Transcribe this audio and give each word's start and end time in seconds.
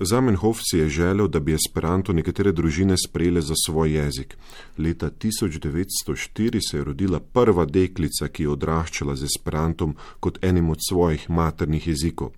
Zamenhof 0.00 0.60
si 0.62 0.78
je 0.78 0.88
želel, 0.88 1.28
da 1.28 1.40
bi 1.40 1.54
Esperanto 1.54 2.12
nekatere 2.12 2.52
družine 2.52 2.94
sprejele 3.06 3.40
za 3.40 3.54
svoj 3.66 3.92
jezik. 3.92 4.36
Leta 4.78 5.10
1904 5.10 6.60
se 6.70 6.76
je 6.76 6.84
rodila 6.84 7.20
prva 7.20 7.64
deklica, 7.64 8.28
ki 8.28 8.42
je 8.42 8.50
odraščala 8.50 9.16
z 9.16 9.24
Esperantom 9.24 9.96
kot 10.20 10.38
enim 10.44 10.70
od 10.70 10.78
svojih 10.88 11.30
maternih 11.30 11.88
jezikov. 11.88 12.30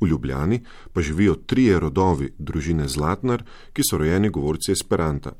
V 0.00 0.06
Ljubljani 0.06 0.60
pa 0.92 1.02
živijo 1.02 1.34
trije 1.34 1.80
rodovi 1.80 2.32
družine 2.38 2.88
Zlatnar, 2.88 3.42
ki 3.72 3.82
so 3.90 3.98
rojeni 3.98 4.28
govorci 4.28 4.72
Esperanta. 4.72 5.32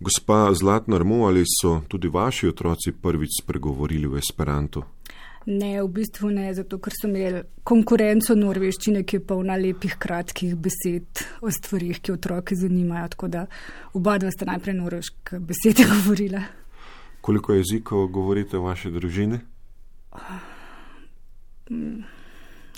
Gospa 0.00 0.50
Zlatnar, 0.54 1.04
mu 1.04 1.26
ali 1.26 1.44
so 1.46 1.80
tudi 1.88 2.08
vaši 2.08 2.48
otroci 2.48 2.92
prvič 2.92 3.30
spregovorili 3.42 4.06
v 4.06 4.18
Esperantu? 4.18 4.82
Ne, 5.46 5.82
v 5.82 5.88
bistvu 5.90 6.30
ne, 6.30 6.46
zato 6.54 6.78
ker 6.78 6.94
so 6.94 7.08
imeli 7.10 7.42
konkurenco 7.66 8.36
norveščine, 8.38 9.02
ki 9.02 9.18
je 9.18 9.24
polna 9.26 9.56
lepih 9.58 9.96
kratkih 9.98 10.54
besed 10.54 11.24
o 11.42 11.50
stvarih, 11.50 11.98
ki 11.98 12.14
otroke 12.14 12.54
zanimajo. 12.58 13.08
Tako 13.16 13.30
da 13.32 13.46
oba 13.98 14.18
dva 14.22 14.30
sta 14.34 14.46
najprej 14.52 14.78
norveške 14.78 15.40
besede 15.42 15.88
govorila. 15.92 16.44
Koliko 17.22 17.54
jezikov 17.54 18.06
govorite 18.14 18.58
v 18.58 18.66
vaši 18.66 18.90
družini? 18.94 19.40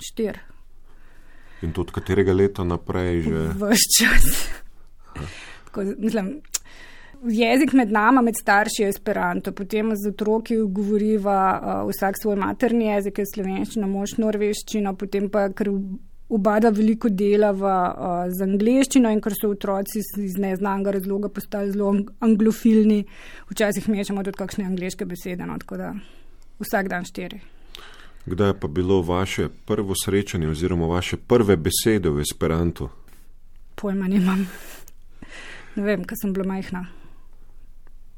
Štir. 0.05 0.41
In 1.65 1.73
to 1.73 1.85
od 1.85 1.93
katerega 1.97 2.33
leta 2.37 2.65
naprej 2.65 3.23
že? 3.25 3.45
Vse 3.61 3.89
čas. 3.99 4.27
Tako, 5.65 5.85
mislim, 5.99 6.41
jezik 7.31 7.73
med 7.73 7.93
nama, 7.93 8.23
med 8.23 8.37
starši 8.37 8.83
je 8.83 8.89
esperanto, 8.89 9.53
potem 9.53 9.93
z 9.97 10.09
otroki 10.13 10.57
govoriva 10.57 11.39
uh, 11.55 11.91
vsak 11.91 12.19
svoj 12.21 12.37
materni 12.37 12.89
jezik, 12.91 13.19
je 13.19 13.31
slovenščina, 13.33 13.89
mož 13.89 14.17
norveščina, 14.21 14.95
potem 14.99 15.31
pa 15.33 15.49
ker 15.57 15.71
obada 16.35 16.71
veliko 16.75 17.09
dela 17.09 17.53
v, 17.53 17.65
uh, 17.65 18.27
z 18.33 18.45
angliščino 18.45 19.13
in 19.13 19.23
ker 19.25 19.37
so 19.37 19.53
otroci 19.55 20.03
iz 20.25 20.37
neznanega 20.41 20.97
razloga 20.99 21.31
postali 21.33 21.73
zelo 21.73 21.95
anglofilni, 22.25 23.05
včasih 23.51 23.89
mešamo 23.89 24.25
tudi 24.25 24.41
kakšne 24.41 24.69
angliške 24.69 25.09
besede, 25.09 25.47
no, 25.49 25.59
tako 25.63 25.81
da 25.81 25.93
vsak 26.61 26.91
dan 26.93 27.09
štiri. 27.09 27.41
Kdaj 28.25 28.55
je 28.55 28.59
pa 28.61 28.69
bilo 28.73 29.03
vaše 29.05 29.51
prvo 29.69 29.93
srečanje 29.93 30.49
oziroma 30.49 30.87
vaše 30.89 31.17
prve 31.17 31.59
besede 31.61 32.09
v 32.09 32.25
esperantu? 32.25 32.89
Pojma 33.77 34.09
nimam. 34.09 34.47
Ne 35.77 35.83
vem, 35.83 36.05
kaj 36.09 36.23
sem 36.23 36.33
bila 36.33 36.47
majhna 36.55 36.87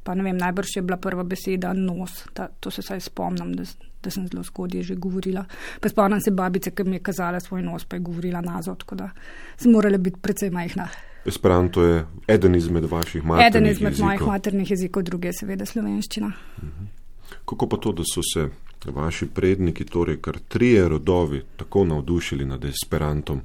pa 0.07 0.15
ne 0.15 0.23
vem, 0.23 0.39
najbrž 0.39 0.77
je 0.77 0.83
bila 0.87 0.97
prva 1.03 1.25
beseda 1.27 1.73
nos, 1.75 2.21
ta, 2.33 2.47
to 2.61 2.71
se 2.71 2.83
saj 2.83 3.01
spomnim, 3.09 3.57
da, 3.59 3.65
da 4.03 4.11
sem 4.15 4.29
zelo 4.31 4.45
zgodaj 4.47 4.87
že 4.87 4.95
govorila. 4.95 5.43
Pa 5.83 5.91
spomnim 5.91 6.23
se 6.23 6.31
babice, 6.31 6.71
ki 6.71 6.85
mi 6.87 7.01
je 7.01 7.03
kazala 7.11 7.41
svoj 7.43 7.65
nos, 7.67 7.85
pa 7.85 7.99
je 7.99 8.05
govorila 8.07 8.41
nazo, 8.41 8.75
tako 8.79 9.03
da 9.03 9.11
sem 9.57 9.75
morala 9.75 9.99
biti 9.99 10.23
precej 10.23 10.51
majhna. 10.55 10.87
Esperanto 11.27 11.83
je 11.83 12.05
eden 12.29 12.55
izmed 12.55 12.85
vaših 12.91 13.25
maternih 13.25 13.43
jezikov. 13.43 13.57
Eden 13.57 13.67
izmed 13.73 13.93
jezikov. 13.93 14.07
mojih 14.07 14.23
maternih 14.27 14.71
jezikov, 14.71 15.03
druge 15.03 15.29
je 15.29 15.41
seveda 15.41 15.67
slovenščina. 15.67 16.33
Mhm. 16.63 16.87
Kako 17.47 17.67
pa 17.69 17.77
to, 17.83 17.93
da 17.93 18.07
so 18.07 18.23
se 18.23 18.49
vaši 18.87 19.27
predniki, 19.27 19.85
torej 19.85 20.21
kar 20.23 20.39
trije 20.49 20.89
rodovi, 20.89 21.43
tako 21.57 21.85
navdušili 21.85 22.47
nad 22.47 22.65
Esperantom? 22.65 23.41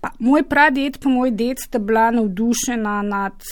Pa, 0.00 0.10
moj 0.18 0.42
praded, 0.48 0.98
pa 1.02 1.08
moj 1.08 1.30
ded 1.30 1.60
sta 1.60 1.78
bila 1.78 2.10
navdušena 2.10 3.02
nad 3.02 3.44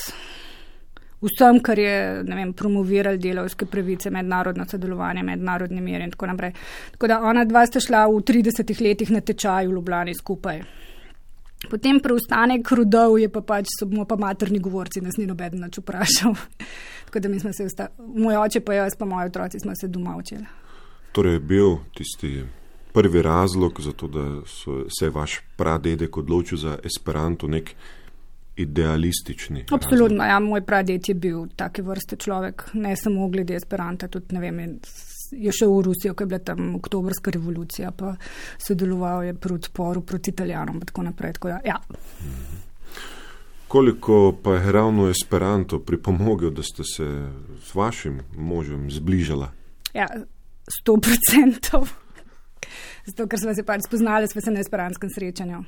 vsem, 1.21 1.61
kar 1.63 1.79
je 1.79 2.23
vem, 2.27 2.53
promoviral 2.53 3.19
delovske 3.21 3.67
pravice, 3.67 4.11
mednarodno 4.11 4.65
sodelovanje, 4.69 5.23
mednarodni 5.23 5.81
mir 5.81 6.01
in 6.01 6.11
tako 6.11 6.31
naprej. 6.33 6.53
Tako 6.93 7.11
da 7.13 7.21
ona 7.23 7.45
dva 7.45 7.67
sta 7.67 7.81
šla 7.81 8.07
v 8.09 8.23
30 8.33 8.81
letih 8.83 9.11
na 9.11 9.21
tečaj 9.21 9.69
v 9.69 9.77
Ljubljani 9.77 10.15
skupaj. 10.15 10.63
Potem 11.69 11.99
preostanek 12.01 12.71
rodov 12.73 13.19
je 13.21 13.29
pa 13.29 13.43
pač, 13.45 13.69
so 13.69 13.85
bomo 13.87 14.07
pa 14.09 14.17
materni 14.17 14.59
govorci, 14.59 15.03
nas 15.05 15.19
ni 15.21 15.27
noben 15.29 15.59
nač 15.61 15.77
vprašal. 15.83 16.33
tako 17.07 17.21
da 17.21 17.29
mi 17.29 17.41
smo 17.41 17.53
se, 17.53 17.67
usta, 17.69 17.91
moj 17.99 18.41
oče 18.41 18.65
pa 18.65 18.79
jaz 18.79 18.97
pa 18.97 19.05
moji 19.05 19.29
otroci 19.29 19.61
smo 19.61 19.77
se 19.77 19.89
doma 19.89 20.17
učili. 20.17 20.47
Torej 21.13 21.37
je 21.37 21.41
bil 21.41 21.77
tisti 21.95 22.45
prvi 22.93 23.23
razlog 23.23 23.81
za 23.81 23.93
to, 23.93 24.09
da 24.09 24.25
so 24.47 24.85
se 24.89 25.11
vaš 25.11 25.41
pradedek 25.57 26.17
odločil 26.17 26.59
za 26.59 26.79
Esperanto, 26.85 27.47
nek 27.47 27.75
idealistični. 28.63 29.65
Absolutno, 29.71 30.25
ja, 30.25 30.39
moj 30.41 30.63
praded 30.67 31.09
je 31.09 31.15
bil 31.15 31.47
take 31.57 31.83
vrste 31.83 32.17
človek, 32.17 32.71
ne 32.75 32.97
samo 32.97 33.29
glede 33.29 33.57
Esperanta, 33.57 34.09
tudi 34.09 34.35
ne 34.37 34.41
vem. 34.41 34.61
Je 35.31 35.53
šel 35.55 35.71
v 35.71 35.83
Rusijo, 35.87 36.15
ko 36.15 36.25
je 36.25 36.27
bila 36.27 36.41
tam 36.43 36.75
oktobrska 36.75 37.31
revolucija, 37.31 37.93
pa 37.95 38.17
sodeloval 38.59 39.25
je 39.25 39.35
pri 39.35 39.55
odporu 39.55 40.03
proti 40.03 40.31
Italijanom 40.35 40.81
in 40.81 40.87
tako 40.91 41.05
naprej. 41.07 41.33
Tako 41.39 41.49
da, 41.49 41.61
ja. 41.65 41.79
Koliko 43.69 44.35
pa 44.43 44.57
je 44.57 44.73
ravno 44.73 45.09
Esperanto 45.09 45.79
pripomogel, 45.79 46.51
da 46.51 46.63
ste 46.63 46.83
se 46.85 47.07
s 47.63 47.75
vašim 47.75 48.21
možem 48.37 48.91
zbližala? 48.91 49.53
Ja, 49.95 50.07
sto 50.81 50.97
procentov. 50.99 51.87
Zato, 53.07 53.29
ker 53.31 53.41
smo 53.41 53.55
se 53.55 53.63
pač 53.67 53.87
spoznali, 53.87 54.29
smo 54.29 54.41
se 54.41 54.51
na 54.51 54.61
esperantskem 54.61 55.11
srečanju 55.15 55.65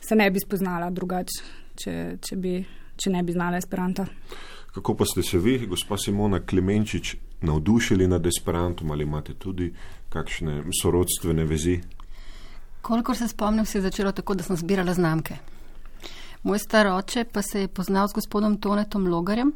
se 0.00 0.16
ne 0.16 0.30
bi 0.30 0.40
spoznala 0.40 0.90
drugače, 0.90 1.42
če, 1.74 1.94
če, 2.22 2.36
če 2.96 3.10
ne 3.10 3.22
bi 3.22 3.32
znala 3.32 3.56
esperanta. 3.56 4.06
Kako 4.74 4.94
pa 4.94 5.04
ste 5.04 5.22
se 5.22 5.38
vi, 5.38 5.58
gospa 5.66 5.96
Simona 5.98 6.40
Klemenčič, 6.40 7.16
navdušili 7.40 8.08
nad 8.08 8.26
esperantom 8.26 8.90
ali 8.90 9.04
imate 9.06 9.34
tudi 9.34 9.72
kakšne 10.08 10.62
sorodstvene 10.82 11.44
vezi? 11.44 11.78
Kolikor 12.82 13.16
se 13.16 13.28
spomnim, 13.28 13.66
se 13.66 13.78
je 13.78 13.82
začelo 13.82 14.12
tako, 14.12 14.34
da 14.34 14.42
sem 14.42 14.56
zbirala 14.56 14.94
znamke. 14.94 15.36
Moj 16.42 16.58
star 16.58 16.86
oče 16.86 17.24
pa 17.32 17.42
se 17.42 17.60
je 17.60 17.68
poznal 17.68 18.08
s 18.08 18.14
gospodom 18.14 18.56
Tonetom 18.60 19.06
Logarjem, 19.06 19.52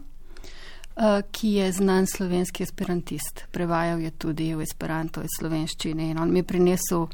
ki 1.33 1.49
je 1.57 1.73
znan 1.73 2.07
slovenski 2.07 2.63
esperantist. 2.63 3.47
Prevajal 3.51 4.01
je 4.01 4.11
tudi 4.11 4.51
v 4.55 4.63
esperanto 4.63 5.23
iz 5.23 5.39
slovenščine 5.39 6.11
in 6.11 6.19
on 6.19 6.33
mi 6.33 6.43
je 6.43 6.49
prinesel 6.51 7.09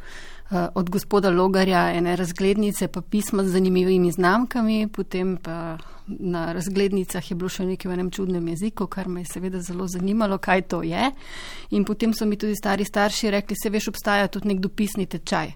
Eh, 0.51 0.69
od 0.75 0.91
gospoda 0.91 1.31
Logarja 1.31 1.93
ene 1.93 2.17
razglednice, 2.17 2.89
pa 2.89 3.01
pisma 3.01 3.45
z 3.45 3.49
zanimivimi 3.49 4.13
znamkami, 4.13 4.89
potem 4.89 5.37
pa 5.37 5.77
na 6.07 6.53
razglednicah 6.53 7.31
je 7.31 7.37
bilo 7.37 7.51
še 7.53 7.67
nekaj 7.69 7.91
v 7.91 7.97
enem 7.99 8.09
čudnem 8.11 8.47
jeziku, 8.49 8.87
kar 8.89 9.11
me 9.13 9.21
je 9.21 9.33
seveda 9.35 9.61
zelo 9.61 9.85
zanimalo, 9.87 10.39
kaj 10.39 10.63
to 10.73 10.81
je. 10.83 11.11
In 11.77 11.85
potem 11.85 12.15
so 12.17 12.25
mi 12.25 12.41
tudi 12.41 12.57
stari 12.57 12.85
starši 12.85 13.31
rekli, 13.31 13.57
se 13.63 13.69
veš, 13.69 13.91
obstaja 13.93 14.33
tudi 14.33 14.49
nek 14.49 14.65
dopisni 14.65 15.05
tečaj. 15.07 15.53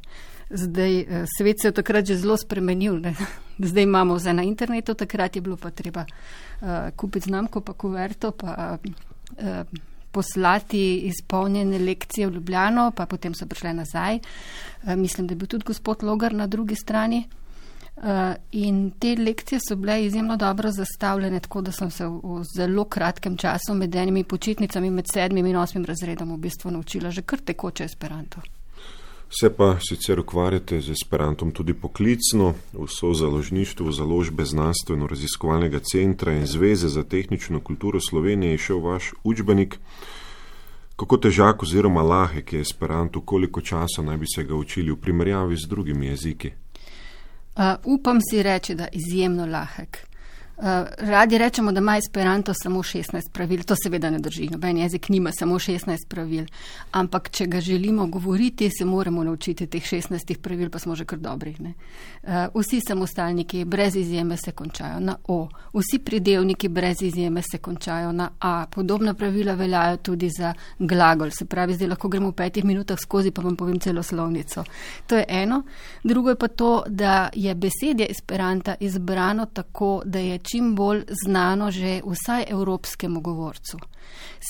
Zdaj, 0.53 1.01
eh, 1.01 1.25
svet 1.39 1.61
se 1.61 1.69
je 1.69 1.73
takrat 1.73 2.07
že 2.07 2.17
zelo 2.17 2.37
spremenil. 2.37 3.01
Ne? 3.01 3.15
Zdaj 3.69 3.83
imamo 3.83 4.15
vse 4.15 4.33
na 4.33 4.43
internetu, 4.43 4.95
takrat 4.95 5.37
je 5.37 5.43
bilo 5.43 5.57
pa 5.57 5.71
treba 5.71 6.05
uh, 6.05 6.69
kupiti 6.97 7.29
znamko, 7.29 7.61
pa 7.61 7.73
kuverto, 7.73 8.31
pa 8.31 8.79
uh, 8.79 9.67
poslati 10.13 10.97
izpolnjene 10.97 11.79
lekcije 11.79 12.27
v 12.27 12.33
Ljubljano, 12.33 12.91
pa 12.97 13.07
potem 13.07 13.35
so 13.35 13.47
prišle 13.47 13.75
nazaj. 13.75 14.17
Eh, 14.17 14.97
mislim, 14.97 15.27
da 15.27 15.33
je 15.33 15.37
bil 15.37 15.49
tudi 15.49 15.65
gospod 15.65 16.03
Logar 16.03 16.35
na 16.35 16.47
drugi 16.47 16.75
strani. 16.75 17.25
Eh, 17.97 18.35
in 18.53 18.91
te 18.99 19.17
lekcije 19.17 19.61
so 19.69 19.77
bile 19.77 20.05
izjemno 20.05 20.37
dobro 20.37 20.71
zastavljene, 20.71 21.41
tako 21.41 21.61
da 21.61 21.73
sem 21.73 21.91
se 21.91 22.07
v 22.07 22.43
zelo 22.57 22.85
kratkem 22.85 23.37
času 23.37 23.75
med 23.75 23.95
enimi 23.95 24.25
počitnicami, 24.25 24.91
med 24.91 25.07
sedmim 25.13 25.47
in 25.47 25.57
osmim 25.57 25.85
razredom, 25.85 26.35
v 26.35 26.39
bistvu 26.39 26.71
naučila 26.71 27.11
že 27.11 27.23
kar 27.23 27.39
tekoče 27.39 27.85
esperanto. 27.85 28.41
Se 29.41 29.51
pa 29.57 29.77
sicer 29.81 30.21
ukvarjate 30.21 30.81
z 30.81 30.91
esperantom 30.91 31.53
tudi 31.53 31.75
poklicno, 31.75 32.55
v 32.73 33.15
založništvu 33.15 33.93
založbe 33.93 34.45
znanstveno-raziskovalnega 34.45 35.81
centra 35.93 36.33
in 36.33 36.47
Zveze 36.47 36.89
za 36.89 37.03
tehnično 37.03 37.61
kulturo 37.61 38.01
Slovenije 38.01 38.53
je 38.53 38.59
šel 38.59 38.81
vaš 38.81 39.13
učbenik. 39.25 39.79
Kako 40.97 41.17
težak 41.17 41.63
oziroma 41.63 42.03
lahek 42.03 42.53
je 42.53 42.61
esperanto, 42.61 43.21
koliko 43.21 43.61
časa 43.61 44.03
naj 44.03 44.17
bi 44.17 44.27
se 44.35 44.45
ga 44.45 44.55
učili 44.55 44.93
v 44.93 45.01
primerjavi 45.01 45.57
z 45.57 45.69
drugimi 45.69 46.07
jeziki? 46.07 46.51
Uh, 47.57 47.63
upam 47.85 48.21
si 48.31 48.43
reči, 48.43 48.75
da 48.75 48.89
izjemno 48.93 49.47
lahek. 49.47 50.12
Eh, 50.59 50.85
radi 50.99 51.39
rečemo, 51.39 51.73
da 51.73 51.79
ima 51.79 51.97
Esperanto 51.97 52.55
samo 52.55 52.83
16 52.83 53.31
pravil. 53.33 53.63
To 53.63 53.75
seveda 53.83 54.11
ne 54.11 54.19
drži. 54.19 54.49
Noben 54.51 54.77
jezik 54.77 55.09
nima 55.09 55.31
samo 55.39 55.59
16 55.59 56.07
pravil. 56.09 56.45
Ampak, 56.91 57.31
če 57.31 57.47
ga 57.47 57.61
želimo 57.61 58.07
govoriti, 58.07 58.71
se 58.79 58.85
moramo 58.85 59.25
naučiti 59.25 59.67
teh 59.67 59.83
16 59.83 60.39
pravil, 60.39 60.71
pa 60.71 60.79
smo 60.79 60.95
že 60.95 61.05
kar 61.05 61.19
dobri. 61.19 61.55
Ne? 61.59 61.75
Eh, 62.23 62.49
vsi 62.55 62.81
samostalniki 62.89 63.65
brez 63.65 63.97
izjeme 63.97 64.37
se 64.37 64.53
končajo 64.53 65.01
na 65.01 65.17
O. 65.29 65.49
Vsi 65.73 65.99
pridelniki 65.99 66.69
brez 66.69 67.03
izjeme 67.03 67.43
se 67.43 67.59
končajo 67.59 68.13
na 68.13 68.31
A. 68.41 68.67
Podobna 68.71 69.15
pravila 69.15 69.55
veljajo 69.55 69.97
tudi 69.97 70.31
za 70.39 70.55
glagol. 70.79 71.31
Se 71.31 71.45
pravi, 71.45 71.75
zdaj 71.75 71.89
lahko 71.89 72.09
gremo 72.09 72.29
v 72.29 72.33
petih 72.33 72.65
minutah 72.65 72.99
skozi, 72.99 73.31
pa 73.31 73.43
vam 73.43 73.57
povem 73.57 73.81
celo 73.81 74.03
slovnico. 74.03 74.65
To 75.07 75.17
je 75.17 75.25
eno. 75.29 75.63
Drugo 76.05 76.31
je 76.31 76.37
pa 76.37 76.49
to, 76.49 76.85
da 76.87 77.31
je 77.35 77.55
besedje 77.55 78.07
Esperanta 78.11 78.75
izbrano 78.81 79.47
tako, 79.47 80.03
da 80.05 80.19
je 80.19 80.39
čim 80.53 80.75
bolj 80.77 81.05
znano 81.25 81.71
že 81.71 82.01
vsaj 82.05 82.45
evropskemu 82.49 83.21
govorcu. 83.21 83.79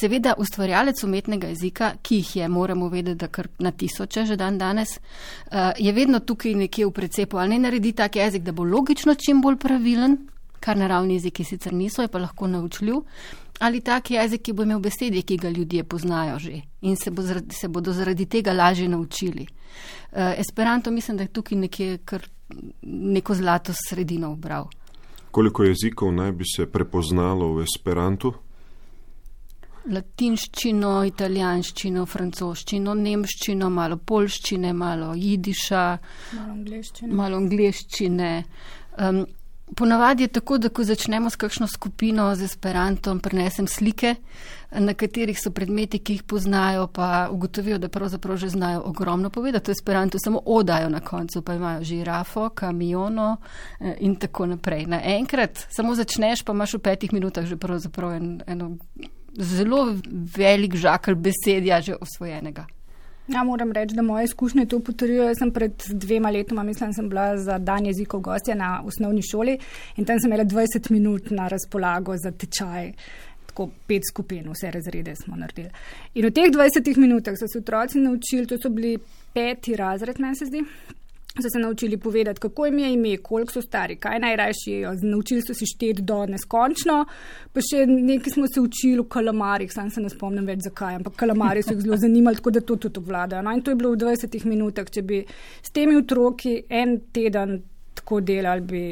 Seveda, 0.01 0.35
ustvarjalec 0.39 1.05
umetnega 1.05 1.53
jezika, 1.53 1.93
ki 2.03 2.17
jih 2.17 2.37
je, 2.37 2.49
moramo 2.49 2.89
vedeti, 2.89 3.21
da 3.21 3.29
kar 3.29 3.49
na 3.59 3.71
tisoče 3.71 4.25
že 4.27 4.37
dan 4.37 4.59
danes, 4.59 4.97
eh, 4.99 5.73
je 5.79 5.93
vedno 5.93 6.19
tukaj 6.19 6.55
nekje 6.55 6.87
v 6.87 6.91
precepu, 6.91 7.39
ali 7.39 7.55
ne 7.55 7.69
naredi 7.69 7.93
tak 7.93 8.17
jezik, 8.17 8.43
da 8.43 8.53
bo 8.53 8.65
logično 8.65 9.15
čim 9.15 9.43
bolj 9.43 9.57
pravilen, 9.57 10.19
kar 10.61 10.77
naravni 10.77 11.15
jeziki 11.15 11.45
sicer 11.45 11.73
niso, 11.73 12.03
je 12.03 12.09
pa 12.09 12.19
lahko 12.19 12.47
naučljiv, 12.47 12.99
ali 13.61 13.81
tak 13.81 14.11
jezik, 14.11 14.43
ki 14.43 14.53
bo 14.53 14.67
imel 14.67 14.81
besede, 14.83 15.23
ki 15.23 15.37
ga 15.37 15.51
ljudje 15.51 15.85
poznajo 15.85 16.39
že 16.39 16.61
in 16.83 16.97
se, 16.97 17.11
bo 17.11 17.23
zaradi, 17.23 17.55
se 17.55 17.69
bodo 17.69 17.93
zaradi 17.93 18.27
tega 18.27 18.53
lažje 18.53 18.89
naučili. 18.89 19.47
Uh, 20.13 20.35
Esperanto 20.39 20.91
mislim, 20.91 21.17
da 21.17 21.23
je 21.23 21.29
tukaj 21.29 21.59
nekje 21.59 21.99
kar 22.05 22.27
neko 22.83 23.35
zlato 23.35 23.73
sredino 23.73 24.33
obral. 24.33 24.69
Koliko 25.32 25.64
jezikov 25.64 26.12
naj 26.12 26.32
bi 26.32 26.44
se 26.44 26.67
prepoznalo 26.69 27.55
v 27.56 27.62
Esperantu? 27.64 28.32
Latinščino, 29.90 30.90
italijanščino, 31.08 32.05
francoščino, 32.06 32.93
nemščino, 32.94 33.70
malo 33.70 33.96
polščine, 33.99 34.70
malo 34.73 35.08
jidiša, 35.19 35.81
Malo 36.37 36.52
angleščine. 36.52 37.14
malo 37.19 37.40
angliščine. 37.43 38.31
Um, 38.99 39.25
ponavadi 39.77 40.23
je 40.23 40.29
tako, 40.29 40.59
da 40.59 40.69
ko 40.69 40.85
začnemo 40.85 41.31
s 41.31 41.37
kakšno 41.37 41.67
skupino 41.67 42.35
z 42.37 42.45
esperantom, 42.45 43.21
prinesem 43.21 43.67
slike, 43.67 44.15
na 44.73 44.95
katerih 44.95 45.39
so 45.41 45.51
predmeti, 45.51 45.99
ki 45.99 46.17
jih 46.17 46.23
poznajo, 46.23 46.87
pa 46.87 47.29
ugotovijo, 47.33 47.79
da 47.79 47.89
pravzaprav 47.89 48.37
že 48.37 48.49
znajo 48.49 48.83
ogromno 48.85 49.31
povedati. 49.31 49.65
To 49.65 49.73
esperanto 49.73 50.19
samo 50.19 50.41
odajo 50.47 50.89
na 50.89 51.01
koncu, 51.01 51.43
pa 51.43 51.55
imajo 51.55 51.85
žirafo, 51.85 52.49
kamiono 52.49 53.37
eh, 53.81 53.97
in 54.01 54.17
tako 54.17 54.47
naprej. 54.47 54.87
Naenkrat 54.87 55.67
samo 55.71 55.95
začneš, 55.95 56.43
pa 56.43 56.53
imaš 56.53 56.75
v 56.75 56.79
petih 56.79 57.13
minutah 57.13 57.45
že 57.47 57.57
pravzaprav 57.57 58.13
en, 58.13 58.43
eno 58.47 58.77
zelo 59.33 59.97
velik 60.37 60.77
žakl 60.77 61.15
besedja 61.15 61.81
že 61.81 61.97
osvojenega. 62.01 62.67
Ja, 63.29 63.45
moram 63.45 63.73
reči, 63.73 63.95
da 63.95 64.03
moje 64.03 64.25
izkušnje 64.25 64.67
to 64.67 64.81
potrjujejo. 64.81 65.29
Jaz 65.29 65.39
sem 65.39 65.51
pred 65.53 65.73
dvema 65.89 66.31
letoma, 66.31 66.63
mislim, 66.63 66.93
sem 66.93 67.09
bila 67.09 67.37
za 67.39 67.59
dan 67.59 67.87
jezikov 67.87 68.21
gostja 68.21 68.55
na 68.55 68.83
osnovni 68.85 69.23
šoli 69.23 69.59
in 69.97 70.05
tam 70.05 70.21
sem 70.21 70.31
imela 70.33 70.45
20 70.45 70.91
minut 70.91 71.31
na 71.31 71.49
razpolago 71.49 72.17
za 72.17 72.31
tečaj. 72.31 72.93
Tako 73.47 73.69
pet 73.87 74.03
skupin, 74.11 74.51
vse 74.51 74.71
razrede 74.71 75.15
smo 75.17 75.37
naredili. 75.37 75.71
In 76.15 76.27
v 76.27 76.31
teh 76.31 76.51
20 76.51 76.99
minutah 76.99 77.39
so 77.39 77.47
se 77.49 77.59
otroci 77.59 78.01
naučili, 78.01 78.47
to 78.47 78.59
so 78.59 78.71
bili 78.71 78.99
peti 79.35 79.77
razred, 79.77 80.21
meni 80.21 80.37
se 80.37 80.47
zdi. 80.47 80.65
So 81.40 81.49
se 81.52 81.58
naučili 81.58 81.96
povedati, 81.96 82.40
kako 82.40 82.67
jim 82.67 82.79
je 82.79 82.93
ime, 82.93 83.17
koliko 83.17 83.52
so 83.52 83.62
stari, 83.62 83.96
kaj 83.96 84.19
najrajši 84.19 84.70
jejo. 84.70 84.93
Naučili 85.02 85.40
so 85.43 85.55
se 85.55 85.64
šteti 85.67 86.02
do 86.02 86.26
neskončno, 86.26 87.05
pa 87.52 87.64
še 87.64 87.87
nekaj 87.88 88.34
smo 88.34 88.44
se 88.52 88.61
učili 88.61 89.00
v 89.00 89.08
kalamarjih, 89.08 89.73
sam 89.73 89.88
se 89.90 90.05
ne 90.05 90.12
spomnim 90.12 90.44
več 90.46 90.67
zakaj, 90.69 91.00
ampak 91.00 91.17
kalamarji 91.25 91.64
so 91.64 91.73
jih 91.73 91.81
zelo 91.87 91.96
zanimali, 92.05 92.37
tako 92.37 92.52
da 92.52 92.61
to 92.61 92.76
tudi 92.76 93.00
obvladajo. 93.00 93.43
No, 93.43 93.56
in 93.56 93.64
to 93.64 93.73
je 93.73 93.81
bilo 93.81 93.94
v 93.94 94.02
20 94.05 94.44
minutah. 94.44 94.93
Če 94.93 95.02
bi 95.08 95.25
s 95.62 95.73
temi 95.73 95.96
otroki 95.96 96.58
en 96.69 96.99
teden 97.17 97.62
tako 97.96 98.20
delali, 98.20 98.61
bi 98.61 98.82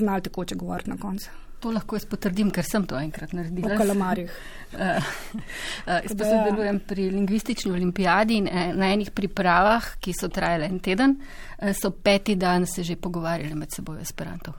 znali 0.00 0.24
tekoče 0.24 0.56
govoriti 0.56 0.90
na 0.90 0.96
koncu. 0.96 1.43
To 1.64 1.70
lahko 1.72 1.96
jaz 1.96 2.04
potrdim, 2.04 2.50
ker 2.52 2.66
sem 2.68 2.84
to 2.84 2.98
enkrat 3.00 3.30
V 3.32 3.38
naredila. 3.38 3.76
kalamarjih. 3.78 4.32
Uh, 4.74 5.06
Jaz 6.04 6.12
pa 6.12 6.26
ja. 6.26 6.32
sodelujem 6.32 6.80
pri 6.84 7.06
lingvistični 7.10 7.72
olimpijadi 7.72 8.36
in 8.36 8.48
eh, 8.48 8.74
na 8.76 8.90
enih 8.92 9.10
pripravah, 9.16 9.94
ki 9.96 10.12
so 10.12 10.28
trajale 10.28 10.68
en 10.68 10.82
teden, 10.84 11.16
eh, 11.58 11.72
so 11.72 11.90
peti 11.90 12.34
dan 12.36 12.66
se 12.66 12.82
že 12.82 12.96
pogovarjali 12.96 13.54
med 13.54 13.72
seboj 13.72 13.96
v 13.96 14.04
Esperanto. 14.04 14.52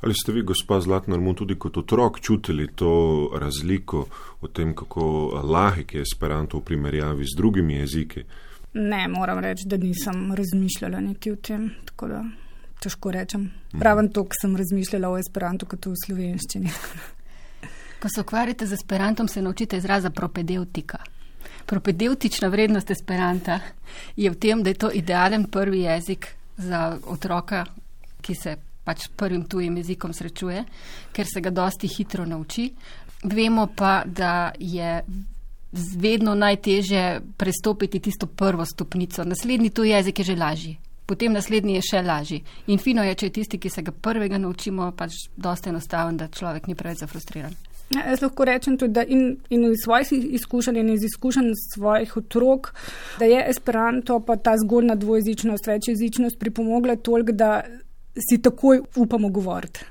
Ali 0.00 0.14
ste 0.14 0.32
vi, 0.32 0.42
gospa 0.42 0.80
Zlatnar, 0.80 1.20
mu 1.20 1.34
tudi 1.34 1.58
kot 1.58 1.76
otrok 1.76 2.20
čutili 2.20 2.68
to 2.74 3.28
razliko 3.40 4.06
o 4.40 4.48
tem, 4.48 4.74
kako 4.74 5.42
lahek 5.44 5.94
je 5.94 6.00
Esperanto 6.00 6.58
v 6.58 6.64
primerjavi 6.64 7.24
z 7.24 7.36
drugimi 7.36 7.74
jeziki? 7.74 8.24
Ne, 8.74 9.08
moram 9.08 9.38
reči, 9.38 9.68
da 9.68 9.76
nisem 9.76 10.32
razmišljala 10.34 11.00
niti 11.00 11.32
o 11.32 11.36
tem. 11.36 11.70
Tako 11.84 12.08
da 12.08 12.24
težko 12.82 13.12
rečem. 13.14 13.48
Pravim 13.78 14.10
to, 14.12 14.24
kar 14.26 14.40
sem 14.40 14.56
razmišljala 14.58 15.10
o 15.10 15.18
esperantu, 15.20 15.68
kot 15.70 15.86
v 15.86 15.94
slovenščini. 16.04 16.72
Ko 18.02 18.10
se 18.10 18.20
ukvarjate 18.20 18.66
z 18.66 18.74
Esperantom, 18.74 19.28
se 19.28 19.42
naučite 19.42 19.78
izraza 19.78 20.10
propedeutika. 20.10 20.98
Propedeutična 21.66 22.48
vrednost 22.50 22.90
Esperanta 22.90 23.60
je 24.16 24.30
v 24.30 24.34
tem, 24.34 24.62
da 24.62 24.70
je 24.70 24.80
to 24.82 24.90
idealen 24.90 25.44
prvi 25.46 25.84
jezik 25.84 26.26
za 26.56 26.98
otroka, 27.06 27.64
ki 28.20 28.34
se 28.34 28.56
pač 28.84 29.06
prvim 29.16 29.44
tujim 29.46 29.76
jezikom 29.78 30.12
srečuje, 30.12 30.64
ker 31.14 31.26
se 31.30 31.40
ga 31.40 31.54
dosti 31.54 31.86
hitro 31.86 32.26
nauči. 32.26 32.72
Vemo 33.22 33.68
pa, 33.76 34.02
da 34.06 34.50
je 34.58 35.04
vedno 35.72 36.34
najtežje 36.34 37.20
prestopiti 37.36 38.00
tisto 38.00 38.26
prvo 38.26 38.66
stopnico. 38.66 39.24
Naslednji 39.24 39.70
tuj 39.70 39.94
jezik 39.94 40.18
je 40.18 40.24
že 40.24 40.36
lažji. 40.36 40.78
Potem 41.06 41.32
naslednji 41.32 41.74
je 41.74 41.82
še 41.90 42.02
lažji. 42.02 42.42
In 42.66 42.78
fino 42.78 43.02
je, 43.04 43.14
če 43.14 43.26
je 43.26 43.34
tisti, 43.40 43.58
ki 43.58 43.70
se 43.70 43.82
ga 43.82 43.92
prvega 43.92 44.38
naučimo, 44.38 44.92
pač 44.96 45.26
dosta 45.36 45.70
enostaven, 45.70 46.16
da 46.16 46.30
človek 46.32 46.68
ni 46.70 46.78
preveč 46.78 47.02
zafrustriran. 47.02 47.54
Ja, 47.92 48.06
jaz 48.08 48.22
lahko 48.24 48.46
rečem 48.48 48.78
tudi, 48.80 48.94
da 48.96 49.02
in, 49.04 49.36
in 49.52 49.66
iz 49.68 49.82
svojih 49.84 50.12
izkušenj 50.38 50.78
in 50.80 50.92
iz 50.94 51.04
izkušenj 51.04 51.50
svojih 51.74 52.16
otrok, 52.16 52.72
da 53.18 53.28
je 53.28 53.42
esperanto 53.50 54.20
pa 54.24 54.36
ta 54.36 54.54
zgodna 54.56 54.94
dvojezičnost, 54.94 55.66
večjezičnost 55.66 56.38
pripomogla 56.38 56.96
toliko, 56.96 57.32
da 57.32 57.62
si 58.28 58.40
takoj 58.42 58.80
upamo 58.96 59.28
govoriti. 59.28 59.84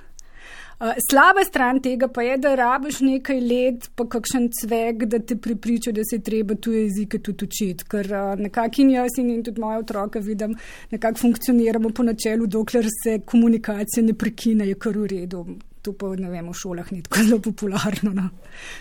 Uh, 0.82 0.96
slaba 1.10 1.44
stran 1.46 1.78
tega 1.78 2.08
pa 2.10 2.24
je, 2.26 2.40
da 2.42 2.56
rabiš 2.58 3.04
nekaj 3.06 3.42
let, 3.46 3.84
pa 3.94 4.08
kakšen 4.10 4.48
cvek, 4.50 5.04
da 5.14 5.20
te 5.22 5.36
pripriča, 5.38 5.92
da 5.94 6.02
se 6.02 6.18
je 6.18 6.24
treba 6.26 6.56
tu 6.58 6.72
jezike 6.74 7.20
tudi 7.22 7.46
učiti. 7.46 7.86
Ker 7.86 8.08
uh, 8.10 8.32
nekako 8.40 8.82
in 8.82 8.90
jaz 8.96 9.20
in, 9.22 9.30
in 9.30 9.44
tudi 9.46 9.62
moja 9.62 9.78
otroka 9.84 10.20
vidim, 10.20 10.56
nekako 10.90 11.22
funkcioniramo 11.22 11.92
po 11.94 12.08
načelu, 12.08 12.48
dokler 12.50 12.90
se 13.04 13.20
komunikacija 13.26 14.08
ne 14.08 14.16
prekine, 14.18 14.66
je 14.72 14.80
kar 14.82 14.98
v 14.98 15.06
redu. 15.12 15.44
To 15.86 15.94
pa 15.94 16.16
ne 16.18 16.34
vem, 16.34 16.50
v 16.50 16.58
šolah 16.58 16.90
ni 16.90 17.04
tako 17.06 17.22
zelo 17.28 17.40
popularno. 17.46 18.16
No. 18.18 18.30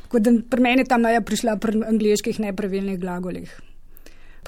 Tako 0.06 0.24
da 0.24 0.32
pri 0.56 0.64
meni 0.64 0.86
je 0.86 0.92
ta 0.94 0.96
meja 0.96 1.20
prišla 1.20 1.58
pri 1.60 1.84
angliških 1.84 2.40
nepravilnih 2.46 2.96
glagolih. 3.00 3.52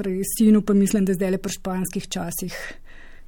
Pri 0.01 0.23
sinu 0.39 0.65
pa 0.65 0.73
mislim, 0.73 1.05
da 1.05 1.13
zdaj 1.21 1.37
le 1.37 1.43
pri 1.45 1.53
španskih 1.53 2.09
časih 2.09 2.57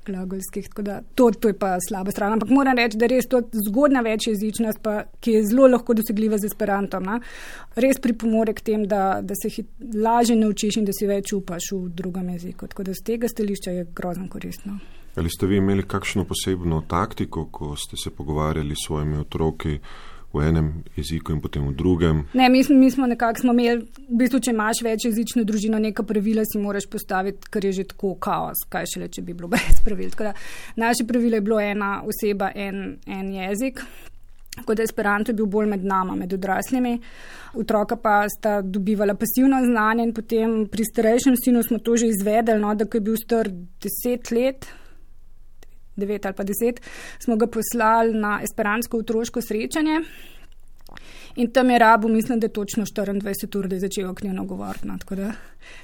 glagolskih. 0.06 0.68
Tako 0.68 0.82
da 0.82 1.00
to, 1.14 1.30
to 1.30 1.48
je 1.48 1.58
pa 1.58 1.76
slaba 1.88 2.10
stran. 2.10 2.32
Ampak 2.32 2.50
moram 2.50 2.78
reči, 2.78 2.98
da 3.00 3.06
res 3.10 3.28
to 3.30 3.42
zgodna 3.68 4.00
večjezičnost, 4.04 4.80
pa, 4.82 5.04
ki 5.20 5.38
je 5.38 5.44
zelo 5.50 5.68
lahko 5.68 5.94
dosegljiva 5.94 6.38
z 6.38 6.50
esperantom, 6.50 7.04
na, 7.04 7.20
res 7.76 8.00
pripomore 8.02 8.54
k 8.54 8.66
tem, 8.70 8.88
da, 8.88 9.20
da 9.22 9.36
se 9.38 9.50
hit, 9.56 9.70
lažje 9.94 10.36
naučiš 10.36 10.80
in 10.80 10.88
da 10.88 10.96
si 10.96 11.08
več 11.10 11.32
upaš 11.36 11.72
v 11.72 11.88
drugem 12.02 12.34
jeziku. 12.36 12.68
Tako 12.70 12.90
da 12.90 12.96
z 12.96 13.06
tega 13.06 13.30
stališča 13.30 13.78
je 13.78 13.86
grozno 13.94 14.28
koristno. 14.28 14.78
Ali 15.14 15.30
ste 15.30 15.46
vi 15.46 15.60
imeli 15.62 15.84
kakšno 15.86 16.24
posebno 16.26 16.82
taktiko, 16.90 17.46
ko 17.46 17.76
ste 17.78 17.96
se 17.96 18.10
pogovarjali 18.10 18.74
s 18.74 18.86
svojimi 18.86 19.20
otroki 19.22 19.78
v 20.34 20.48
enem 20.48 20.70
jeziku 20.96 21.32
in 21.32 21.40
potem 21.40 21.66
v 21.68 21.74
drugem? 21.78 22.24
Ne, 22.34 22.48
mi, 22.50 22.62
mi 22.70 22.90
smo 22.90 23.06
nekako 23.06 23.40
smo 23.40 23.52
imeli, 23.52 23.84
v 24.08 24.18
bistvu, 24.20 24.40
če 24.40 24.54
imaš 24.54 24.82
večjezično 24.84 25.44
družino, 25.44 25.78
neka 25.78 26.02
pravila 26.02 26.44
si 26.46 26.58
moraš 26.58 26.88
postaviti, 26.90 27.50
ker 27.50 27.64
je 27.64 27.72
že 27.80 27.84
tako 27.94 28.14
kaos, 28.18 28.66
kaj 28.68 28.90
šele, 28.94 29.08
če 29.08 29.22
bi 29.22 29.34
bilo 29.34 29.48
brez 29.54 29.78
pravil. 29.84 30.10
Tako 30.10 30.30
da 30.30 30.34
naše 30.86 31.06
pravilo 31.06 31.38
je 31.38 31.46
bilo 31.46 31.60
ena 31.60 31.92
oseba, 32.02 32.50
en, 32.54 32.98
en 33.06 33.30
jezik. 33.32 33.84
Tako 34.54 34.74
da 34.74 34.82
Esperanto 34.82 35.32
je 35.32 35.34
bil 35.34 35.46
bolj 35.50 35.66
med 35.66 35.84
nama, 35.84 36.14
med 36.14 36.32
odraslimi. 36.32 36.98
Otroka 37.58 37.96
pa 37.96 38.22
sta 38.30 38.60
dobivala 38.62 39.14
pasivno 39.14 39.58
znanje 39.64 40.04
in 40.06 40.12
potem 40.14 40.54
pri 40.70 40.84
starejšem 40.84 41.34
sinu 41.44 41.62
smo 41.62 41.78
to 41.78 41.96
že 41.96 42.06
izvedeli, 42.06 42.60
no, 42.62 42.74
da 42.74 42.86
ko 42.86 42.96
je 42.96 43.06
bil 43.08 43.16
star 43.18 43.50
deset 43.82 44.30
let, 44.30 44.66
devet 45.96 46.26
ali 46.26 46.34
pa 46.34 46.44
deset, 46.44 46.80
smo 47.18 47.36
ga 47.36 47.46
poslali 47.46 48.14
na 48.18 48.40
esperantsko 48.42 48.98
otroško 48.98 49.40
srečanje. 49.40 50.00
In 51.36 51.50
tam 51.50 51.70
je 51.70 51.78
rabo, 51.78 52.08
mislim, 52.08 52.40
da 52.40 52.48
točno 52.48 52.84
24 52.86 53.58
ur, 53.58 53.68
da 53.68 53.76
je 53.76 53.80
začel 53.80 54.10
aktivno 54.10 54.44
govoriti. 54.44 54.86
No. 54.88 54.98
Tako 54.98 55.14
da 55.14 55.32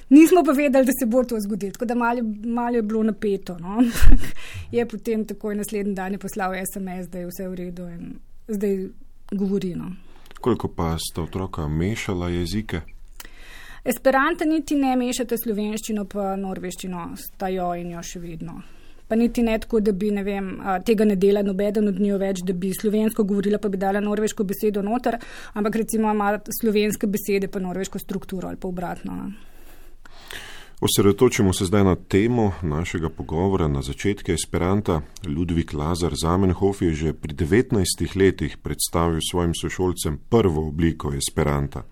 Nismo 0.09 0.43
pa 0.43 0.51
vedeli, 0.51 0.85
da 0.85 0.91
se 0.99 1.05
bo 1.05 1.23
to 1.23 1.39
zgodilo, 1.39 1.71
tako 1.71 1.85
da 1.85 1.95
malo 1.95 2.21
malo 2.45 2.75
je 2.75 2.81
bilo 2.81 3.03
napeto. 3.03 3.57
No. 3.59 3.83
je 4.77 4.87
potem 4.87 5.25
takoj 5.25 5.55
naslednji 5.55 5.93
dan 5.93 6.11
je 6.11 6.17
poslal 6.17 6.53
SMS, 6.53 7.09
da 7.09 7.19
je 7.19 7.27
vse 7.27 7.47
v 7.47 7.55
redu 7.55 7.87
in 7.87 8.13
zdaj 8.47 8.87
govori. 9.31 9.75
No. 9.75 9.91
Koliko 10.41 10.67
pa 10.67 10.97
sta 10.99 11.21
otroka 11.21 11.67
mešala 11.67 12.29
jezike? 12.29 12.81
Esperanta 13.83 14.45
niti 14.45 14.75
ne 14.75 14.95
mešate 14.95 15.37
slovenščino, 15.37 16.05
pa 16.05 16.35
norveščino, 16.35 17.07
sta 17.17 17.49
jo 17.49 17.73
in 17.75 17.91
jo 17.95 18.03
še 18.03 18.19
vedno. 18.19 18.61
Pa 19.11 19.17
niti 19.19 19.43
ne 19.43 19.57
tako, 19.59 19.81
da 19.83 19.91
bi 19.91 20.07
ne 20.15 20.21
vem, 20.23 20.45
tega 20.87 21.03
ne 21.03 21.17
dela 21.19 21.41
nobeden 21.43 21.89
od 21.91 21.97
njiju 21.99 22.15
več, 22.17 22.45
da 22.47 22.53
bi 22.55 22.69
slovensko 22.71 23.25
govorila, 23.27 23.57
pa 23.59 23.67
bi 23.67 23.75
dala 23.77 23.99
norveško 23.99 24.45
besedo 24.47 24.79
noter, 24.87 25.17
ampak 25.51 25.75
recimo 25.83 26.13
ima 26.15 26.37
slovenske 26.61 27.11
besede 27.11 27.49
pa 27.51 27.59
norveško 27.59 27.99
strukturo 27.99 28.47
ali 28.47 28.55
pa 28.55 28.69
obratno. 28.71 29.15
no. 29.15 29.31
Osredotočimo 30.79 31.53
se 31.53 31.65
zdaj 31.65 31.83
na 31.83 31.95
temo 31.95 32.53
našega 32.61 33.09
pogovora 33.09 33.67
na 33.67 33.81
začetku 33.81 34.31
Esperanta. 34.31 35.01
Ludvik 35.27 35.73
Lazar 35.73 36.15
Zamenhof 36.15 36.81
je 36.81 36.93
že 36.93 37.13
pri 37.13 37.33
19 37.33 38.15
letih 38.15 38.57
predstavil 38.57 39.19
svojim 39.31 39.53
sošolcem 39.61 40.19
prvo 40.29 40.67
obliko 40.67 41.13
Esperanta. 41.13 41.83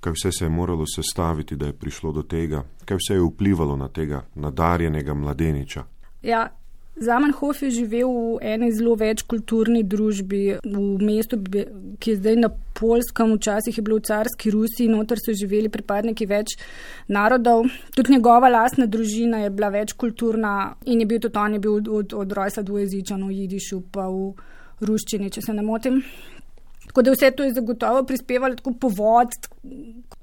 Kaj 0.00 0.12
vse 0.12 0.32
se 0.32 0.44
je 0.44 0.48
moralo 0.48 0.86
sestaviti, 0.86 1.56
da 1.56 1.66
je 1.66 1.72
prišlo 1.72 2.12
do 2.12 2.22
tega, 2.22 2.64
kaj 2.84 2.96
vse 2.96 3.14
je 3.14 3.20
vplivalo 3.20 3.76
na 3.76 3.88
tega 3.88 4.24
nadarjenega 4.34 5.14
mladeniča? 5.14 5.84
Ja, 6.22 6.50
Zamenhof 7.00 7.62
je 7.62 7.70
živel 7.70 8.10
v 8.12 8.38
eni 8.44 8.66
zelo 8.76 8.92
večkulturni 8.98 9.80
družbi, 9.88 10.58
v 10.60 10.80
mestu, 11.00 11.38
ki 11.96 12.10
je 12.10 12.16
zdaj 12.18 12.36
na 12.42 12.50
Polskem, 12.76 13.32
včasih 13.38 13.78
je 13.78 13.84
bilo 13.84 13.96
v 13.96 14.04
carski 14.04 14.52
Rusiji, 14.52 14.90
noter 14.92 15.16
so 15.16 15.32
živeli 15.32 15.70
pripadniki 15.72 16.28
več 16.28 16.58
narodov. 17.08 17.70
Tudi 17.96 18.18
njegova 18.18 18.50
lastna 18.52 18.84
družina 18.84 19.46
je 19.46 19.50
bila 19.50 19.70
večkulturna 19.72 20.74
in 20.84 21.00
je 21.00 21.06
bil 21.06 21.22
tudi 21.24 21.40
on, 21.40 21.56
je 21.56 21.62
bil 21.64 21.80
od, 21.88 22.12
od 22.12 22.36
rojstva 22.36 22.66
dvojezičen 22.68 23.24
v 23.24 23.32
jidišu, 23.38 23.80
pa 23.92 24.04
v 24.10 24.34
ruščini, 24.84 25.32
če 25.32 25.46
se 25.46 25.56
ne 25.56 25.64
motim. 25.64 26.02
Tako 26.90 27.06
da 27.06 27.16
vse 27.16 27.30
to 27.32 27.48
je 27.48 27.56
zagotovo 27.56 28.04
prispevalo 28.04 28.60
tako 28.60 28.76
povod, 28.76 29.40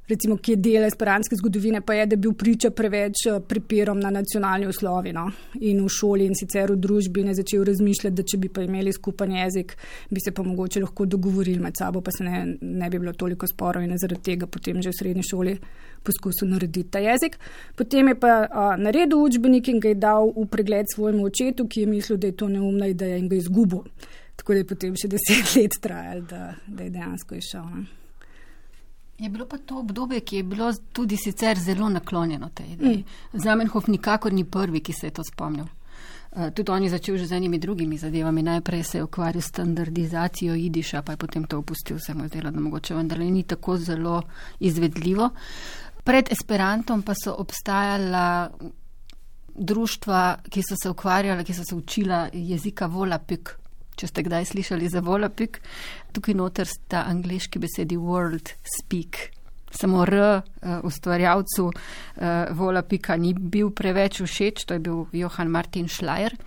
recimo, 0.07 0.37
ki 0.37 0.55
je 0.55 0.61
del 0.63 0.87
esperanske 0.87 1.35
zgodovine, 1.35 1.81
pa 1.81 1.93
je, 1.93 2.05
da 2.05 2.15
je 2.15 2.21
bil 2.23 2.33
priča 2.33 2.71
preveč 2.71 3.25
eh, 3.27 3.39
pripirom 3.47 3.99
na 3.99 4.09
nacionalni 4.09 4.67
osnovi 4.67 5.13
no? 5.13 5.27
in 5.59 5.81
v 5.83 5.89
šoli 5.91 6.27
in 6.27 6.35
sicer 6.35 6.71
v 6.71 6.77
družbi 6.81 7.25
ne 7.27 7.35
začel 7.35 7.65
razmišljati, 7.67 8.15
da 8.15 8.23
če 8.23 8.39
bi 8.41 8.51
pa 8.53 8.63
imeli 8.63 8.93
skupen 8.95 9.35
jezik, 9.35 9.75
bi 10.09 10.23
se 10.23 10.31
pa 10.31 10.45
mogoče 10.47 10.81
lahko 10.83 11.05
dogovorili 11.05 11.59
med 11.63 11.77
sabo, 11.77 12.01
pa 12.01 12.13
se 12.15 12.23
ne, 12.23 12.45
ne 12.61 12.89
bi 12.89 12.99
bilo 12.99 13.13
toliko 13.13 13.47
sporov 13.47 13.83
in 13.83 13.97
zaradi 13.97 14.23
tega 14.31 14.47
potem 14.47 14.81
že 14.81 14.93
v 14.93 14.99
srednji 14.99 15.27
šoli 15.27 15.57
poskusil 16.07 16.47
narediti 16.47 16.91
ta 16.91 17.01
jezik. 17.03 17.37
Potem 17.75 18.07
je 18.13 18.15
pa 18.19 18.33
a, 18.47 18.67
naredil 18.79 19.19
učbenik 19.19 19.67
in 19.73 19.81
ga 19.83 19.91
je 19.91 19.99
dal 19.99 20.31
v 20.35 20.47
pregled 20.51 20.87
svojemu 20.93 21.25
očetu, 21.27 21.67
ki 21.67 21.83
je 21.83 21.91
mislil, 21.91 22.21
da 22.21 22.31
je 22.31 22.37
to 22.37 22.47
neumna 22.47 22.87
ideja 22.87 23.17
in 23.17 23.27
ga 23.27 23.35
je 23.35 23.43
izgubil. 23.43 23.83
Tako 24.37 24.53
da 24.53 24.63
je 24.63 24.67
potem 24.69 24.95
še 24.95 25.11
deset 25.11 25.51
let 25.57 25.79
trajalo, 25.81 26.27
da, 26.29 26.43
da 26.67 26.83
je 26.83 26.93
dejansko 26.95 27.35
išel. 27.35 27.71
Ne? 27.73 28.06
Je 29.19 29.29
bilo 29.29 29.45
pa 29.45 29.57
to 29.57 29.79
obdobje, 29.79 30.19
ki 30.19 30.35
je 30.35 30.43
bilo 30.43 30.73
tudi 30.93 31.17
sicer 31.17 31.57
zelo 31.59 31.89
naklonjeno 31.89 32.49
tej 32.53 32.71
ideji. 32.73 32.97
Mm. 32.97 33.39
Zamenhof 33.39 33.87
nikakor 33.87 34.33
ni 34.33 34.43
prvi, 34.45 34.79
ki 34.79 34.93
se 34.93 35.07
je 35.07 35.11
to 35.11 35.23
spomnil. 35.23 35.65
Uh, 36.31 36.49
tudi 36.53 36.71
on 36.71 36.83
je 36.83 36.89
začel 36.89 37.17
že 37.17 37.25
z 37.25 37.31
enimi 37.31 37.57
drugimi 37.57 37.97
zadevami. 37.97 38.43
Najprej 38.43 38.83
se 38.83 38.97
je 38.97 39.03
ukvarjal 39.03 39.41
s 39.41 39.45
standardizacijo 39.45 40.55
jidiša, 40.55 41.01
pa 41.01 41.11
je 41.11 41.17
potem 41.17 41.43
to 41.43 41.57
opustil. 41.57 41.99
Se 41.99 42.13
mu 42.13 42.23
je 42.23 42.27
zdelo, 42.27 42.51
da 42.51 42.59
mogoče 42.59 42.95
vendar 42.95 43.19
ni 43.19 43.43
tako 43.43 43.77
zelo 43.77 44.21
izvedljivo. 44.59 45.29
Pred 46.03 46.31
Esperantom 46.31 47.01
pa 47.01 47.13
so 47.15 47.33
obstajala 47.33 48.51
društva, 49.55 50.37
ki 50.49 50.61
so 50.61 50.75
se 50.83 50.89
ukvarjala, 50.89 51.43
ki 51.43 51.53
so 51.53 51.63
se 51.63 51.75
učila 51.75 52.29
jezika 52.33 52.85
volapik 52.85 53.57
če 53.97 54.09
ste 54.11 54.23
kdaj 54.27 54.45
slišali 54.53 54.89
za 54.89 55.01
volapik, 55.01 55.59
tukaj 56.13 56.37
noter 56.37 56.69
sta 56.69 57.05
angliški 57.09 57.59
besedi 57.59 57.97
world 57.97 58.53
speak. 58.61 59.31
Samo 59.73 60.05
R 60.05 60.19
uh, 60.19 60.41
ustvarjalcu 60.87 61.65
uh, 61.67 61.73
volapika 62.55 63.17
ni 63.17 63.33
bil 63.33 63.73
preveč 63.75 64.21
všeč, 64.23 64.63
to 64.65 64.77
je 64.77 64.83
bil 64.85 65.03
Johan 65.11 65.51
Martin 65.51 65.89
Schleier, 65.91 66.37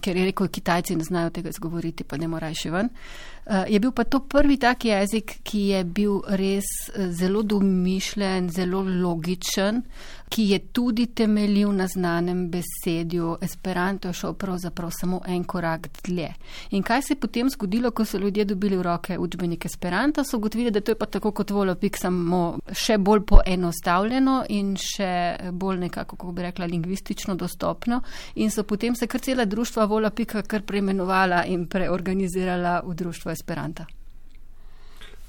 ker 0.00 0.16
je 0.16 0.28
rekel, 0.28 0.48
Kitajci 0.52 0.94
ne 0.96 1.04
znajo 1.04 1.32
tega 1.34 1.50
izgovoriti, 1.50 2.04
pa 2.04 2.20
ne 2.20 2.28
morajo 2.30 2.60
še 2.60 2.70
ven. 2.70 2.92
Uh, 2.92 3.35
je 3.68 3.78
bil 3.80 3.92
pa 3.92 4.04
to 4.04 4.20
prvi 4.20 4.56
tak 4.56 4.84
jezik, 4.84 5.38
ki 5.42 5.58
je 5.58 5.84
bil 5.84 6.20
res 6.28 6.66
zelo 7.14 7.42
domišljen, 7.42 8.50
zelo 8.50 8.82
logičen, 8.82 9.82
ki 10.28 10.42
je 10.50 10.58
tudi 10.58 11.06
temeljil 11.06 11.72
na 11.72 11.86
znanem 11.86 12.50
besedju. 12.50 13.36
Esperanto 13.40 14.08
je 14.08 14.14
šel 14.14 14.34
pravzaprav 14.34 14.90
samo 15.00 15.20
en 15.26 15.44
korak 15.44 15.88
dlje. 16.04 16.32
In 16.70 16.82
kaj 16.82 17.02
se 17.02 17.12
je 17.14 17.20
potem 17.20 17.50
zgodilo, 17.50 17.90
ko 17.90 18.04
so 18.04 18.18
ljudje 18.18 18.44
dobili 18.44 18.76
v 18.76 18.82
roke 18.82 19.18
učbenik 19.18 19.64
Esperanta, 19.64 20.24
so 20.24 20.36
ugotovili, 20.36 20.70
da 20.70 20.80
to 20.80 20.90
je 20.90 20.98
pa 20.98 21.06
tako 21.06 21.30
kot 21.30 21.50
volopik, 21.50 21.96
samo 21.96 22.58
še 22.72 22.98
bolj 22.98 23.22
poenostavljeno 23.26 24.44
in 24.48 24.74
še 24.76 25.36
bolj 25.52 25.78
nekako, 25.86 26.16
kako 26.16 26.32
bi 26.32 26.42
rekla, 26.42 26.66
lingvistično 26.66 27.34
dostopno. 27.34 28.00
In 28.34 28.50
so 28.50 28.64
potem 28.64 28.94
se 28.94 29.06
kar 29.06 29.20
cela 29.20 29.44
društva 29.44 29.84
volopika 29.84 30.42
kar 30.42 30.62
preimenovala 30.62 31.44
in 31.46 31.66
preorganizirala 31.66 32.80
v 32.86 32.94
društvo 32.94 33.35
Esperanta. 33.36 33.86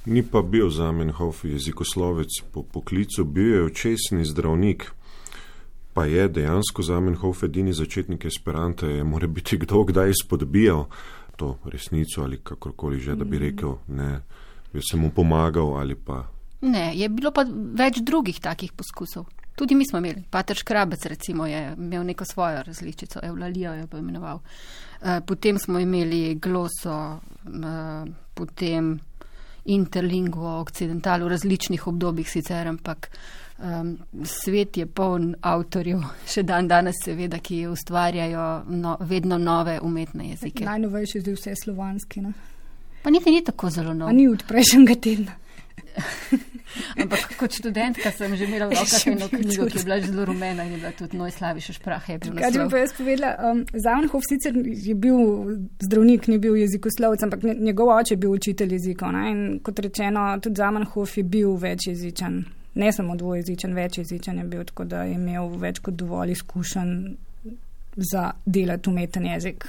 Ni 0.08 0.24
pa 0.24 0.42
bil 0.42 0.70
Zamenhof 0.72 1.44
jezikoslovec 1.46 2.40
po 2.54 2.64
poklicu, 2.64 3.26
bil 3.26 3.54
je 3.54 3.64
očesni 3.64 4.26
zdravnik. 4.26 4.88
Pa 5.94 6.06
je 6.06 6.28
dejansko 6.30 6.84
Zamenhof 6.86 7.44
edini 7.44 7.74
začetnik 7.74 8.26
Esperanta, 8.26 8.88
je 8.88 9.04
mora 9.04 9.28
biti 9.28 9.58
kdo 9.58 9.84
kdaj 9.84 10.14
spodbijal 10.24 10.86
to 11.38 11.58
resnico 11.66 12.22
ali 12.22 12.38
kakorkoli 12.44 13.00
že, 13.00 13.16
da 13.16 13.26
bi 13.26 13.40
rekel, 13.40 13.76
ne, 13.88 14.22
bi 14.74 14.82
se 14.92 14.98
mu 14.98 15.12
pomagal 15.12 15.78
ali 15.78 15.96
pa. 15.96 16.26
Ne, 16.62 16.92
je 16.98 17.10
bilo 17.10 17.32
pa 17.32 17.46
več 17.78 18.02
drugih 18.02 18.40
takih 18.42 18.74
poskusov. 18.74 19.28
Tudi 19.58 19.76
mi 19.76 19.86
smo 19.90 19.98
imeli. 19.98 20.24
Pater 20.30 20.56
Škrabec 20.56 21.06
recimo 21.06 21.48
je 21.48 21.74
imel 21.78 22.04
neko 22.06 22.26
svojo 22.26 22.64
različico, 22.64 23.20
Eulalijo 23.24 23.74
je 23.74 23.88
pa 23.88 23.98
imenoval. 23.98 24.40
Eh, 25.02 25.22
potem 25.28 25.60
smo 25.60 25.80
imeli 25.80 26.36
gloso, 26.36 27.20
eh, 27.46 28.12
potem 28.34 29.00
interlinguo 29.66 30.60
occidental 30.60 31.24
v 31.24 31.28
različnih 31.28 31.88
obdobjih 31.88 32.30
sicer, 32.30 32.68
ampak 32.68 33.10
um, 33.58 33.98
svet 34.24 34.78
je 34.78 34.86
poln 34.86 35.36
avtorjev, 35.42 36.04
še 36.34 36.44
dan 36.44 36.68
danes 36.68 37.02
seveda, 37.04 37.40
ki 37.40 37.66
ustvarjajo 37.68 38.46
no, 38.70 38.96
vedno 39.00 39.38
nove 39.38 39.80
umetne 39.82 40.30
jezike. 40.30 40.70
Najnovejši 40.70 41.24
zdaj 41.26 41.40
vse 41.40 41.58
slovanski. 41.64 42.22
Ne? 42.22 42.34
Pa 43.04 43.10
niti 43.10 43.34
ni 43.34 43.44
tako 43.44 43.74
zelo 43.74 43.98
nov. 43.98 44.14
Ni 44.14 44.30
od 44.30 44.46
prejšnjega 44.48 45.02
tedna. 45.02 45.36
Ampak 47.02 47.38
kot 47.40 47.54
študentka 47.54 48.12
sem 48.12 48.36
že 48.38 48.46
imela 48.46 48.68
v 48.70 48.76
rokah 48.78 49.08
eno 49.08 49.28
knjigo, 49.30 49.66
ki 49.72 49.78
je 49.80 49.84
bila 49.84 49.98
zelo 50.02 50.26
rumena 50.26 50.66
in 50.66 50.72
je 50.72 50.78
bila 50.78 50.92
tudi 50.92 51.18
moj 51.18 51.32
slaviše 51.32 51.74
šprahe. 51.78 52.20
Kaj 52.20 52.52
bi 52.52 52.66
pa 52.70 52.82
jaz 52.84 52.94
povedala? 52.98 53.32
Um, 53.52 53.64
Zavnhov 53.74 54.22
sicer 54.28 54.54
je 54.66 54.96
bil 54.96 55.18
zdravnik, 55.80 56.28
ni 56.28 56.38
bil 56.38 56.58
jezikoslovec, 56.60 57.24
ampak 57.24 57.44
njegov 57.44 57.94
oče 57.96 58.14
je 58.14 58.18
bil 58.18 58.36
učitelj 58.36 58.78
jezikov. 58.78 59.12
Ne? 59.16 59.24
In 59.32 59.42
kot 59.64 59.80
rečeno, 59.80 60.28
tudi 60.44 60.62
Zavnhov 60.62 61.10
je 61.16 61.24
bil 61.24 61.56
večjezičen. 61.56 62.44
Ne 62.78 62.92
samo 62.94 63.16
dvojezičen, 63.16 63.74
večjezičen 63.74 64.38
je 64.38 64.44
bil, 64.44 64.64
tako 64.64 64.86
da 64.86 65.04
je 65.04 65.16
imel 65.18 65.50
več 65.58 65.80
kot 65.82 65.98
dovolj 65.98 66.36
izkušenj 66.36 66.94
za 67.98 68.32
delati 68.46 68.90
umeten 68.90 69.26
jezik 69.26 69.66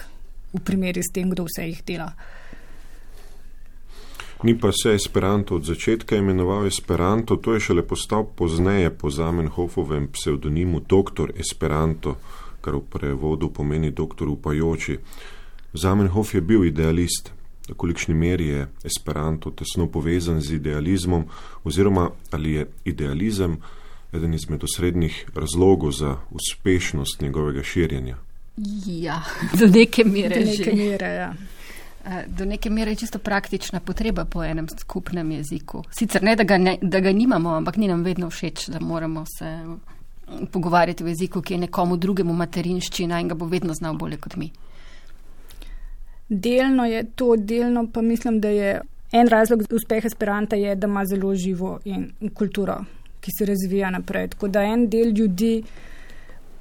v 0.53 0.61
primeri 0.65 1.01
s 1.03 1.13
tem, 1.15 1.31
kdo 1.31 1.47
vse 1.49 1.65
jih 1.71 1.81
dela. 1.87 2.13
Ni 4.43 4.59
pa 4.59 4.71
se 4.73 4.95
Esperanto 4.95 5.55
od 5.55 5.65
začetka 5.65 6.17
imenoval 6.17 6.67
Esperanto, 6.67 7.37
to 7.37 7.55
je 7.55 7.61
šele 7.61 7.83
postal 7.83 8.25
pozneje 8.25 8.91
po 8.91 9.11
Zamenhofovem 9.11 10.09
pseudonimu 10.13 10.81
Doktor 10.81 11.33
Esperanto, 11.37 12.17
kar 12.61 12.75
v 12.75 12.83
prevodu 12.91 13.51
pomeni 13.51 13.91
doktor 13.91 14.29
upajoči. 14.29 14.99
Zamenhof 15.75 16.35
je 16.35 16.41
bil 16.41 16.65
idealist. 16.65 17.33
V 17.69 17.75
kolikšni 17.75 18.15
meri 18.15 18.47
je 18.49 18.69
Esperanto 18.85 19.51
tesno 19.51 19.87
povezan 19.91 20.41
z 20.41 20.55
idealizmom, 20.63 21.27
oziroma 21.65 22.11
ali 22.31 22.53
je 22.53 22.67
idealizem 22.85 23.59
eden 24.13 24.35
izmed 24.35 24.65
osrednjih 24.65 25.27
razlogov 25.35 25.93
za 25.93 26.17
uspešnost 26.31 27.21
njegovega 27.21 27.63
širjenja? 27.63 28.17
Ja, 28.87 29.23
do 29.61 29.67
neke 29.67 30.05
mere. 30.05 30.39
Do 30.39 30.47
neke 30.47 30.73
mere, 30.75 31.07
ja. 31.07 31.35
Eh, 32.09 32.25
do 32.27 32.45
neke 32.45 32.71
mere 32.71 32.95
čisto 32.95 33.19
praktična 33.19 33.81
potreba 33.81 34.25
po 34.25 34.45
enem 34.45 34.67
skupnem 34.69 35.31
jeziku. 35.31 35.83
Sicer 35.91 36.23
ne 36.23 36.37
da, 36.37 36.45
ga 36.45 36.57
ne, 36.59 36.79
da 36.83 37.01
ga 37.01 37.13
nimamo, 37.13 37.51
ampak 37.51 37.77
ni 37.77 37.89
nam 37.89 38.03
vedno 38.03 38.31
všeč, 38.31 38.69
da 38.69 38.81
moramo 38.81 39.25
se 39.39 39.59
pogovarjati 40.53 41.05
v 41.05 41.09
jeziku, 41.09 41.43
ki 41.43 41.55
je 41.55 41.59
nekomu 41.59 41.97
drugemu 41.97 42.33
materinščina 42.33 43.21
in 43.21 43.29
ga 43.29 43.35
bo 43.35 43.47
vedno 43.47 43.75
znal 43.75 43.97
bolje 44.01 44.17
kot 44.17 44.37
mi. 44.37 44.49
Delno 46.29 46.87
je 46.87 47.05
to, 47.15 47.37
delno 47.37 47.87
pa 47.93 48.03
mislim, 48.03 48.41
da 48.41 48.49
je 48.49 48.81
en 49.13 49.29
razlog 49.29 49.67
uspeha 49.73 50.07
Esperanta, 50.07 50.57
je, 50.57 50.77
da 50.77 50.87
ima 50.87 51.05
zelo 51.07 51.35
živo 51.35 51.79
in 51.85 52.09
kulturo, 52.35 52.79
ki 53.21 53.37
se 53.39 53.45
razvija 53.45 53.91
naprej. 53.91 54.29
Tako 54.29 54.49
da 54.49 54.63
en 54.65 54.89
del 54.89 55.13
ljudi 55.13 55.63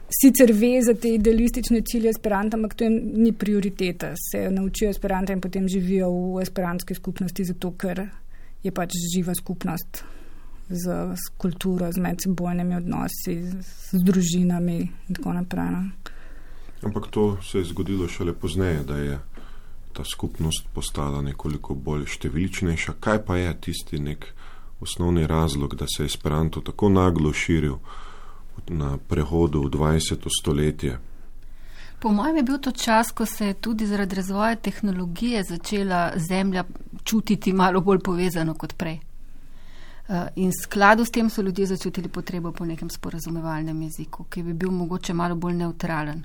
sicer 0.09 0.51
ve 0.53 0.81
za 0.83 0.93
te 0.93 1.13
idealistične 1.15 1.81
cilje 1.81 2.09
Esperanta, 2.09 2.57
ampak 2.57 2.73
to 2.73 2.83
jim 2.83 2.99
ni 3.13 3.31
prioriteta. 3.31 4.13
Se 4.31 4.49
naučijo 4.51 4.89
Esperanta 4.89 5.33
in 5.33 5.41
potem 5.41 5.67
živijo 5.67 6.09
v 6.11 6.41
esperantski 6.41 6.95
skupnosti, 6.95 7.43
zato 7.43 7.71
ker 7.71 8.07
je 8.63 8.71
pač 8.71 8.95
živa 9.15 9.35
skupnost 9.35 10.03
z, 10.69 10.83
z 11.15 11.37
kulturo, 11.37 11.91
z 11.91 11.97
medsebojnimi 11.97 12.75
odnosi, 12.75 13.35
z, 13.43 13.63
z 13.91 14.03
družinami 14.03 14.77
in 14.79 15.15
tako 15.15 15.33
naprej. 15.33 15.71
No. 15.71 15.83
Ampak 16.83 17.07
to 17.07 17.37
se 17.41 17.57
je 17.57 17.65
zgodilo 17.65 18.07
šele 18.07 18.33
pozneje, 18.33 18.83
da 18.83 18.97
je 18.97 19.19
ta 19.93 20.03
skupnost 20.05 20.67
postala 20.73 21.21
nekoliko 21.21 21.73
bolj 21.73 22.05
številčnejša. 22.05 22.99
Kaj 23.01 23.23
pa 23.25 23.37
je 23.37 23.53
tisti 23.61 23.99
nek 23.99 24.27
osnovni 24.81 25.25
razlog, 25.27 25.73
da 25.75 25.87
se 25.89 26.03
je 26.03 26.11
Esperanto 26.11 26.61
tako 26.61 26.89
naglo 26.89 27.33
širil? 27.33 27.79
Na 28.67 28.97
prehodu 28.97 29.61
v 29.61 29.69
20. 29.69 30.27
stoletje. 30.39 30.99
Po 31.99 32.11
mojem 32.11 32.37
je 32.37 32.43
bil 32.43 32.57
to 32.57 32.71
čas, 32.71 33.11
ko 33.11 33.25
se 33.25 33.47
je 33.47 33.53
tudi 33.53 33.85
zaradi 33.85 34.15
razvoja 34.15 34.55
tehnologije 34.55 35.43
začela 35.43 36.11
Zemlja 36.15 36.63
čutiti 37.03 37.53
malo 37.53 37.81
bolj 37.81 37.99
povezano 37.99 38.53
kot 38.53 38.73
prej. 38.77 38.99
Eh, 40.09 40.27
in 40.35 40.51
skladu 40.53 41.05
s 41.05 41.11
tem 41.11 41.29
so 41.29 41.41
ljudje 41.41 41.65
začutili 41.65 42.07
potrebo 42.07 42.51
po 42.51 42.65
nekem 42.65 42.89
sporazumevalnem 42.89 43.81
jeziku, 43.81 44.23
ki 44.23 44.43
bi 44.43 44.53
bil 44.53 44.71
mogoče 44.71 45.13
malo 45.13 45.35
bolj 45.35 45.57
neutralen. 45.59 46.21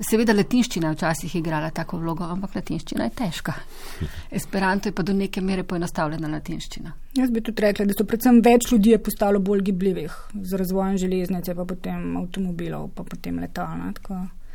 Seveda 0.00 0.32
latinščina 0.32 0.88
je 0.88 0.96
včasih 0.96 1.34
igrala 1.36 1.68
tako 1.70 1.98
vlogo, 2.00 2.24
ampak 2.24 2.54
latinščina 2.56 3.04
je 3.04 3.14
težka. 3.18 3.52
Esperanto 4.40 4.88
je 4.88 4.96
pa 4.96 5.04
do 5.04 5.12
neke 5.12 5.44
mere 5.44 5.66
poenostavljena 5.68 6.32
latinščina. 6.32 6.94
Jaz 7.20 7.30
bi 7.30 7.44
tudi 7.44 7.66
rekla, 7.66 7.84
da 7.84 7.98
so 7.98 8.08
predvsem 8.08 8.40
več 8.40 8.72
ljudi 8.72 8.96
postalo 9.04 9.40
bolj 9.40 9.66
gibljivih 9.68 10.16
z 10.40 10.56
razvojem 10.56 10.96
železnice, 11.04 11.54
pa 11.54 11.68
potem 11.68 12.16
avtomobilov, 12.16 12.88
pa 12.96 13.04
potem 13.04 13.44
letalna. 13.44 13.92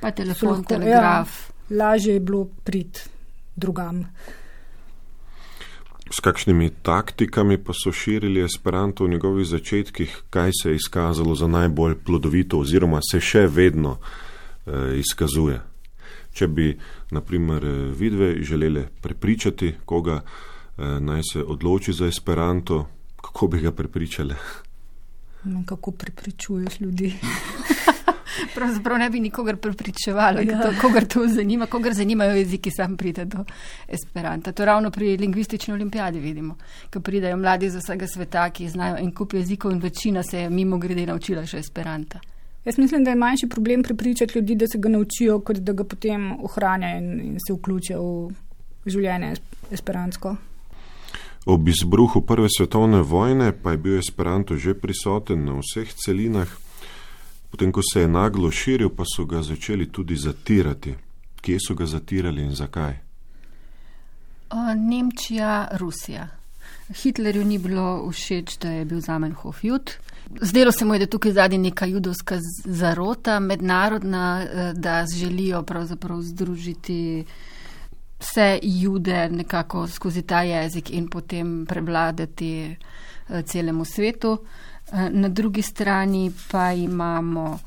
Pa 0.02 0.10
telefon, 0.10 0.56
lahko, 0.58 0.74
telegraf. 0.74 1.42
Ja, 1.70 1.78
lažje 1.86 2.18
je 2.18 2.26
bilo 2.26 2.48
prid 2.66 3.06
drugam. 3.56 4.08
S 6.12 6.20
kakšnimi 6.20 6.70
taktikami 6.84 7.56
pa 7.58 7.72
so 7.74 7.92
širili 7.92 8.44
Esperanto 8.44 9.06
v 9.06 9.10
njegovih 9.10 9.48
začetkih, 9.48 10.18
kaj 10.30 10.52
se 10.62 10.70
je 10.70 10.76
izkazalo 10.76 11.36
za 11.36 11.48
najbolj 11.48 11.96
plodovito 12.06 12.60
oziroma 12.60 13.00
se 13.12 13.20
še 13.20 13.46
vedno 13.48 13.96
eh, 13.96 15.00
izkazuje? 15.00 15.62
Če 16.34 16.48
bi, 16.48 16.74
naprimer, 17.12 17.66
eh, 17.66 17.78
vidve 17.96 18.34
želeli 18.44 18.84
prepričati 19.02 19.74
koga 19.86 20.20
eh, 20.20 21.00
naj 21.00 21.22
se 21.32 21.44
odloči 21.44 21.94
za 21.94 22.08
Esperanto, 22.08 22.88
kako 23.22 23.48
bi 23.48 23.60
ga 23.60 23.72
prepričali? 23.72 24.36
No, 25.44 25.64
kako 25.66 25.92
prepričuješ 25.92 26.80
ljudi? 26.80 27.14
Pravzaprav 28.56 28.98
ne 29.00 29.10
bi 29.10 29.20
nikogar 29.20 29.56
prepričevali, 29.58 30.48
ja. 30.48 30.62
to, 30.62 30.74
kogar 30.82 31.06
to 31.06 31.28
zanima, 31.28 31.66
kogar 31.66 31.94
zanimajo 31.94 32.36
jeziki, 32.36 32.72
sam 32.72 32.98
pride 32.98 33.26
do 33.26 33.46
Esperanta. 33.88 34.52
To 34.52 34.66
ravno 34.66 34.92
pri 34.92 35.18
lingvistični 35.18 35.74
olimpijadi 35.74 36.20
vidimo, 36.20 36.56
ko 36.94 37.00
pridajo 37.00 37.38
mladi 37.38 37.66
iz 37.66 37.76
vsega 37.76 38.08
sveta, 38.08 38.50
ki 38.50 38.70
znajo 38.70 38.98
en 39.00 39.12
kup 39.12 39.34
jezikov 39.34 39.72
in 39.72 39.80
večina 39.80 40.24
se 40.24 40.40
je 40.40 40.50
mimo 40.50 40.78
grede 40.78 41.06
naučila 41.06 41.46
še 41.46 41.58
Esperanta. 41.58 42.20
Jaz 42.66 42.78
mislim, 42.78 43.04
da 43.04 43.10
je 43.10 43.16
manjši 43.16 43.50
problem 43.50 43.84
prepričati 43.84 44.38
ljudi, 44.38 44.56
da 44.56 44.68
se 44.68 44.78
ga 44.78 44.90
naučijo, 44.90 45.40
kot 45.40 45.58
da 45.58 45.74
ga 45.74 45.84
potem 45.84 46.32
ohranjajo 46.44 46.98
in, 46.98 47.20
in 47.20 47.38
se 47.48 47.54
vključijo 47.54 48.02
v 48.02 48.90
življenje 48.90 49.34
esperantsko. 49.72 50.36
Ob 51.46 51.68
izbruhu 51.68 52.22
Prve 52.22 52.48
svetovne 52.58 53.02
vojne 53.02 53.52
pa 53.52 53.72
je 53.72 53.78
bil 53.78 53.98
Esperanto 53.98 54.56
že 54.56 54.76
prisoten 54.78 55.46
na 55.46 55.58
vseh 55.58 55.90
celinah. 55.94 56.50
Potem, 57.52 57.72
ko 57.72 57.82
se 57.94 58.02
je 58.02 58.08
naglo 58.08 58.52
širil, 58.52 58.90
pa 58.90 59.04
so 59.16 59.26
ga 59.26 59.42
začeli 59.44 59.92
tudi 59.92 60.16
zatirati. 60.16 60.96
Kje 61.42 61.58
so 61.68 61.76
ga 61.76 61.86
zatirali 61.86 62.42
in 62.42 62.56
zakaj? 62.56 62.94
Nemčija, 64.78 65.68
Rusija. 65.72 66.28
Hitlerju 67.04 67.46
ni 67.46 67.58
bilo 67.58 68.12
všeč, 68.12 68.58
da 68.58 68.72
je 68.72 68.86
bil 68.86 69.00
Zamenhof 69.02 69.64
jud. 69.64 69.92
Zdelo 70.42 70.72
se 70.72 70.86
mu 70.86 70.94
je, 70.94 71.00
da 71.00 71.06
tukaj 71.06 71.32
zadnji 71.32 71.58
neka 71.58 71.86
judovska 71.86 72.38
zarota, 72.66 73.40
mednarodna, 73.40 74.44
eh, 74.44 74.74
da 74.74 75.06
želijo 75.16 75.64
pravzaprav 75.64 76.22
združiti 76.22 77.26
vse 78.20 78.60
jude 78.64 79.30
nekako 79.30 79.88
skozi 79.88 80.22
ta 80.22 80.42
jezik 80.42 80.90
in 80.90 81.08
potem 81.08 81.66
prevladati 81.66 82.76
eh, 83.30 83.42
celemu 83.42 83.86
svetu. 83.86 84.38
Eh, 84.92 85.10
na 85.10 85.30
drugi 85.30 85.62
strani 85.62 86.32
pa 86.52 86.72
imamo 86.72 87.60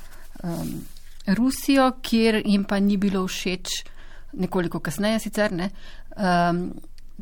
um, 0.42 0.80
Rusijo, 1.26 1.92
kjer 2.02 2.42
jim 2.44 2.64
pa 2.64 2.80
ni 2.80 2.96
bilo 2.96 3.26
všeč, 3.26 3.68
nekoliko 4.32 4.80
kasneje 4.80 5.18
sicer, 5.18 5.52
ne, 5.52 5.70
um, 6.16 6.72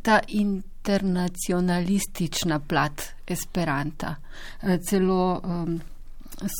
ta 0.01 0.19
internacionalistična 0.27 2.59
plat 2.59 3.01
Esperanta. 3.27 4.15
Uh, 4.61 4.69
celo 4.89 5.41
um, 5.43 5.81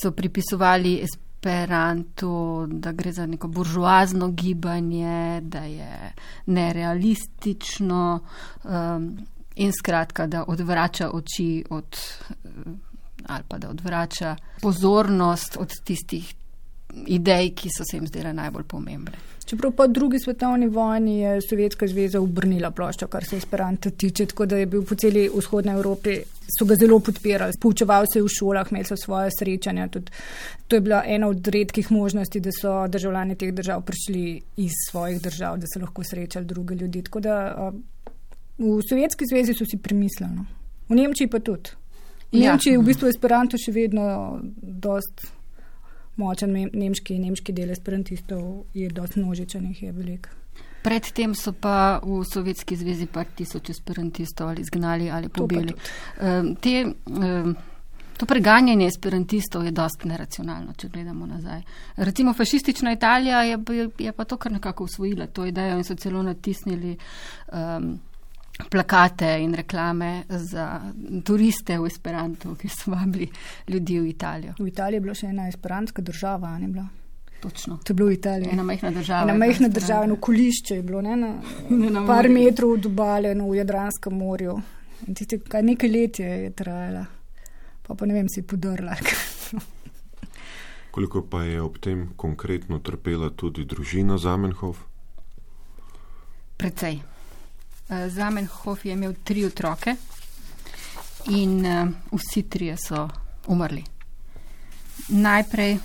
so 0.02 0.12
pripisovali 0.12 1.04
Esperantu, 1.04 2.66
da 2.68 2.92
gre 2.92 3.12
za 3.12 3.26
neko 3.26 3.48
buržoazno 3.48 4.28
gibanje, 4.28 5.42
da 5.42 5.60
je 5.60 6.14
nerealistično 6.46 8.20
um, 8.64 9.27
in 9.56 9.72
skratka, 9.79 10.27
da 10.27 10.44
odvrača 10.48 11.12
oči 11.12 11.66
od. 11.70 11.98
Uh, 12.44 12.93
ali 13.27 13.44
pa 13.48 13.57
da 13.57 13.70
odvrača 13.70 14.36
pozornost 14.62 15.57
od 15.59 15.74
tistih 15.83 16.33
idej, 17.07 17.53
ki 17.55 17.70
so 17.70 17.86
se 17.90 17.98
jim 17.98 18.07
zdele 18.07 18.33
najbolj 18.33 18.64
pomembne. 18.64 19.18
Čeprav 19.46 19.72
po 19.72 19.88
drugi 19.88 20.20
svetovni 20.20 20.68
vojni 20.68 21.20
je 21.20 21.42
Sovjetska 21.42 21.88
zveza 21.88 22.22
obrnila 22.22 22.72
ploščo, 22.72 23.07
kar 23.12 23.25
se 23.25 23.38
Esperanta 23.38 23.90
tiče, 23.90 24.25
tako 24.31 24.46
da 24.46 24.57
je 24.57 24.66
bil 24.66 24.86
po 24.88 24.96
celi 24.96 25.25
vzhodni 25.33 25.74
Evropi, 25.74 26.16
so 26.48 26.66
ga 26.66 26.77
zelo 26.79 27.00
podpirali, 27.00 27.57
poučeval 27.59 28.07
se 28.07 28.20
je 28.20 28.24
v 28.24 28.31
šolah, 28.31 28.72
imeli 28.72 28.88
so 28.88 28.96
svoje 28.98 29.33
srečanja. 29.36 29.90
Tudi, 29.92 30.12
to 30.68 30.79
je 30.79 30.81
bila 30.81 31.03
ena 31.05 31.27
od 31.27 31.48
redkih 31.48 31.92
možnosti, 31.92 32.40
da 32.40 32.55
so 32.55 32.88
državljani 32.88 33.36
teh 33.36 33.51
držav 33.53 33.83
prišli 33.83 34.42
iz 34.64 34.79
svojih 34.90 35.22
držav, 35.22 35.59
da 35.59 35.68
so 35.68 35.83
lahko 35.83 36.03
srečali 36.07 36.46
druge 36.46 36.75
ljudi. 36.75 37.03
Tako 37.03 37.20
da 37.20 37.36
v 38.57 38.79
Sovjetski 38.90 39.27
zvezi 39.27 39.53
so 39.53 39.68
si 39.68 39.77
premislili, 39.77 40.31
no. 40.36 40.46
v 40.90 40.96
Nemčiji 40.96 41.27
pa 41.27 41.40
tudi. 41.40 41.75
V 42.33 42.41
ja. 42.41 42.51
Nemčiji 42.51 42.74
je 42.74 42.81
v 42.81 42.85
bistvu 42.89 43.07
Esperanto 43.13 43.57
še 43.61 43.72
vedno 43.72 44.41
dost 44.57 45.22
močen, 46.17 46.53
nemški, 46.74 47.17
nemški 47.22 47.53
del 47.53 47.74
esperantistov 47.74 48.65
je 48.74 48.89
dost 48.93 49.17
množičen, 49.17 49.67
jih 49.72 49.83
je 49.83 49.91
veliko. 49.93 50.29
Predtem 50.83 51.31
so 51.37 51.53
pa 51.55 52.01
v 52.03 52.24
Sovjetski 52.27 52.75
zvezi 52.75 53.05
par 53.07 53.29
tisoč 53.35 53.69
esperantistov 53.72 54.50
ali 54.50 54.65
izgnali 54.65 55.09
ali 55.09 55.29
pobili. 55.29 55.74
Um, 56.19 56.55
te, 56.59 56.83
um, 57.07 57.53
to 58.17 58.25
preganjanje 58.25 58.89
esperantistov 58.91 59.63
je 59.65 59.72
dost 59.72 60.03
neracionalno, 60.03 60.74
če 60.77 60.89
gledamo 60.89 61.25
nazaj. 61.25 61.61
Recimo 62.03 62.33
fašistična 62.33 62.91
Italija 62.98 63.43
je, 63.48 63.59
je 64.00 64.11
pa 64.11 64.25
to 64.25 64.37
kar 64.37 64.51
nekako 64.51 64.89
usvojila, 64.89 65.27
to 65.27 65.46
idejo 65.46 65.77
in 65.77 65.87
so 65.87 65.96
celo 65.96 66.24
natisnili. 66.24 66.98
Um, 67.53 67.93
plakate 68.70 69.37
in 69.42 69.53
reklame 69.53 70.24
za 70.29 70.81
turiste 71.25 71.77
v 71.79 71.85
Esperanto, 71.85 72.55
ki 72.55 72.70
so 72.70 72.92
vabili 72.92 73.29
ljudi 73.68 74.00
v 74.00 74.07
Italijo. 74.07 74.53
V 74.59 74.68
Italiji 74.68 74.98
je 74.98 75.01
bila 75.01 75.16
še 75.16 75.27
ena 75.27 75.48
esperantska 75.48 76.01
država, 76.01 76.57
ne 76.59 76.68
bila? 76.68 76.85
Točno. 77.42 77.77
To 77.83 77.92
je 77.92 77.96
bilo 77.96 78.07
v 78.07 78.13
Italiji. 78.13 78.53
Ena 78.53 78.63
majhna 78.63 78.92
država. 78.92 79.24
Ena 79.24 79.33
majhna 79.37 79.68
država, 79.68 80.03
eno 80.03 80.16
kolišče 80.16 80.75
je 80.75 80.83
bilo, 80.83 81.01
ne, 81.01 81.16
na, 81.16 81.33
na 81.98 82.05
par 82.07 82.29
morju. 82.29 82.33
metrov 82.33 82.72
od 82.77 82.85
obale, 82.85 83.35
no, 83.35 83.50
v 83.50 83.59
Jadranskem 83.59 84.18
morju. 84.18 84.57
In 85.07 85.16
tiste, 85.16 85.39
kaj 85.39 85.63
nekaj 85.63 85.89
let 85.89 86.20
je, 86.20 86.29
je 86.46 86.51
trajala, 86.55 87.05
pa 87.83 87.96
pa 87.96 88.05
ne 88.05 88.13
vem, 88.13 88.29
si 88.29 88.46
podrla. 88.48 88.96
Koliko 90.94 91.24
pa 91.25 91.44
je 91.44 91.61
ob 91.61 91.79
tem 91.81 92.11
konkretno 92.16 92.79
trpela 92.79 93.29
tudi 93.29 93.66
družina 93.66 94.18
Zamenhof? 94.18 94.85
Precej. 96.57 97.01
Eh, 97.94 98.10
Zamenhof 98.10 98.86
je 98.86 98.94
imel 98.94 99.14
tri 99.24 99.46
otroke 99.46 99.96
in 101.27 101.66
uh, 101.66 101.90
vsi 102.12 102.44
trije 102.50 102.77
so 102.77 103.10
umrli. 103.48 103.84
Najprej 105.08 105.77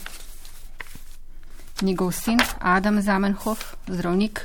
njegov 1.83 2.13
sin 2.13 2.39
Adam 2.59 3.03
Zamenhof, 3.03 3.75
zdravnik, 3.87 4.41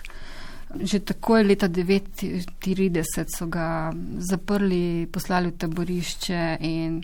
že 0.82 1.00
takoj 1.00 1.44
leta 1.44 1.70
1939 1.70 3.38
so 3.38 3.46
ga 3.46 3.94
zaprli, 4.18 5.08
poslali 5.12 5.50
v 5.50 5.58
taborišče 5.58 6.58
in 6.60 7.04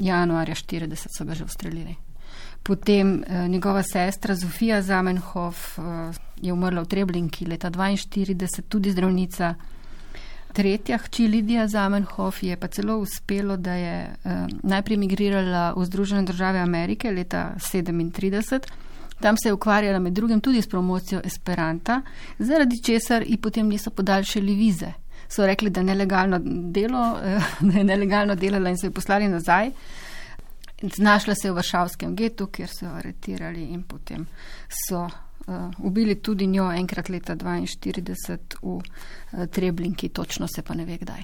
januarja 0.00 0.54
1940 0.54 1.06
so 1.18 1.24
ga 1.24 1.34
že 1.34 1.44
ustrelili. 1.44 1.96
Potem 2.62 3.24
eh, 3.26 3.48
njegova 3.48 3.82
sestra 3.82 4.34
Zofija 4.34 4.82
Zamenhof 4.82 5.78
eh, 5.78 5.82
je 6.42 6.52
umrla 6.52 6.82
v 6.82 6.86
Treblinki 6.86 7.46
leta 7.46 7.70
1942, 7.70 8.62
tudi 8.68 8.90
zdravnica. 8.90 9.54
Tretja 10.54 10.98
hči 11.02 11.26
Lidija 11.28 11.66
Zamenhof 11.68 12.42
je 12.42 12.56
pa 12.56 12.68
celo 12.70 12.98
uspelo, 13.02 13.56
da 13.56 13.74
je 13.74 13.94
um, 14.06 14.48
najprej 14.62 14.96
migrirala 14.96 15.72
v 15.76 15.84
Združene 15.84 16.22
države 16.22 16.58
Amerike 16.58 17.10
leta 17.10 17.54
1937. 17.58 18.60
Tam 19.20 19.36
se 19.36 19.48
je 19.48 19.52
ukvarjala 19.52 19.98
med 19.98 20.12
drugim 20.12 20.40
tudi 20.40 20.62
s 20.62 20.68
promocijo 20.68 21.20
Esperanta, 21.24 22.02
zaradi 22.38 22.82
česar 22.82 23.22
ji 23.26 23.36
potem 23.36 23.68
niso 23.68 23.90
podaljšali 23.90 24.54
vize. 24.54 24.92
So 25.28 25.46
rekli, 25.46 25.70
da, 25.70 25.82
delo, 25.82 27.18
da 27.60 27.78
je 27.78 27.84
nelegalno 27.84 28.34
delala 28.34 28.70
in 28.70 28.78
so 28.78 28.86
jo 28.86 28.92
poslali 28.92 29.28
nazaj. 29.28 29.70
Znašla 30.82 31.34
se 31.34 31.48
je 31.48 31.52
v 31.52 31.54
Varšavskem 31.54 32.16
getu, 32.16 32.46
kjer 32.46 32.68
so 32.68 32.86
jo 32.86 32.92
aretirali 32.92 33.62
in 33.62 33.82
potem 33.82 34.26
so 34.68 35.08
ubili 35.78 36.14
tudi 36.14 36.46
njo 36.46 36.70
enkrat 36.72 37.08
leta 37.08 37.36
1942 37.36 38.38
v 38.62 38.76
uh, 38.76 39.46
Treblinki, 39.50 40.08
točno 40.08 40.48
se 40.48 40.62
pa 40.62 40.74
ne 40.74 40.84
ve 40.84 40.96
kdaj. 40.98 41.22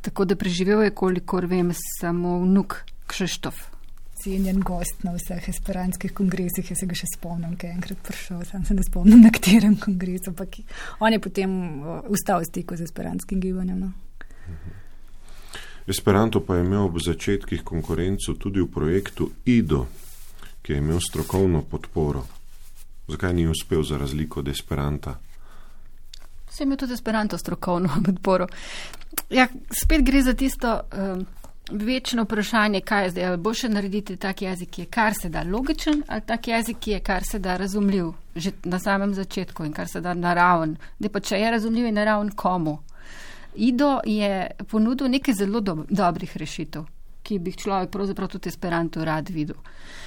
Tako 0.00 0.24
da 0.24 0.36
preživel 0.36 0.82
je, 0.82 0.90
kolikor 0.90 1.46
vem, 1.46 1.72
samo 2.00 2.38
vnuk 2.38 2.84
Kšeštof. 3.06 3.78
cenjen 4.22 4.60
gost 4.60 5.04
na 5.04 5.12
vseh 5.14 5.48
esperantskih 5.48 6.12
kongresih. 6.12 6.70
Jaz 6.70 6.82
se 6.82 6.86
ga 6.90 6.96
še 6.98 7.06
spomnim, 7.14 7.54
ker 7.56 7.70
je 7.70 7.76
enkrat 7.76 8.00
prišel, 8.06 8.42
sam 8.48 8.64
se 8.66 8.74
ne 8.74 8.82
spomnim 8.86 9.22
na 9.22 9.30
katerem 9.34 9.76
kongresu, 9.78 10.32
ampak 10.32 10.60
on 11.00 11.14
je 11.14 11.20
potem 11.22 11.52
ustal 12.10 12.42
v 12.42 12.48
stiku 12.50 12.76
z 12.76 12.88
esperantskim 12.88 13.40
gibanjem. 13.40 13.86
No. 13.86 13.92
Esperanto 15.88 16.42
pa 16.44 16.58
je 16.58 16.66
imel 16.66 16.88
ob 16.88 16.98
začetkih 17.00 17.62
konkurenco 17.64 18.34
tudi 18.36 18.60
v 18.60 18.68
projektu 18.68 19.30
IDO, 19.46 19.86
ki 20.62 20.74
je 20.74 20.82
imel 20.82 21.00
strokovno 21.00 21.62
podporo. 21.62 22.26
Zakaj 23.08 23.34
ni 23.34 23.48
uspel 23.48 23.82
za 23.82 23.98
razliko 23.98 24.40
od 24.40 24.48
Esperanta? 24.48 25.14
Vse 26.50 26.64
ima 26.64 26.76
tudi 26.76 26.92
Esperanto 26.92 27.38
strokovno 27.38 27.88
podporo. 28.06 28.46
Ja, 29.30 29.48
spet 29.82 30.02
gre 30.04 30.22
za 30.22 30.34
tisto 30.34 30.80
um, 30.92 31.26
večno 31.70 32.22
vprašanje, 32.22 32.80
kaj 32.80 33.04
je 33.04 33.10
zdaj. 33.10 33.24
Ali 33.24 33.36
bo 33.36 33.54
še 33.54 33.68
narediti 33.68 34.16
tak 34.16 34.42
jezik, 34.42 34.70
ki 34.70 34.82
je 34.82 34.86
kar 34.86 35.14
se 35.14 35.28
da 35.28 35.42
logičen, 35.42 36.02
ali 36.06 36.26
tak 36.26 36.48
jezik, 36.48 36.78
ki 36.80 36.90
je 36.90 37.00
kar 37.00 37.24
se 37.24 37.38
da 37.38 37.56
razumljiv 37.56 38.12
že 38.36 38.52
na 38.64 38.78
samem 38.78 39.14
začetku 39.14 39.64
in 39.64 39.72
kar 39.72 39.88
se 39.88 40.00
da 40.00 40.14
naraven. 40.14 40.76
Da 40.98 41.08
pa 41.08 41.20
če 41.20 41.40
je 41.40 41.50
razumljiv 41.50 41.86
in 41.86 41.94
naraven 41.94 42.30
komu. 42.30 42.78
Ido 43.54 44.00
je 44.04 44.50
ponudil 44.70 45.08
nekaj 45.08 45.34
zelo 45.34 45.60
do 45.60 45.84
dobrih 45.88 46.36
rešitev, 46.36 46.84
ki 47.22 47.38
bi 47.38 47.50
jih 47.50 47.56
človek 47.56 47.90
pravzaprav 47.90 48.28
tudi 48.28 48.48
Esperanto 48.48 49.04
rad 49.04 49.32
videl. 49.34 49.56
Uh, 49.56 49.98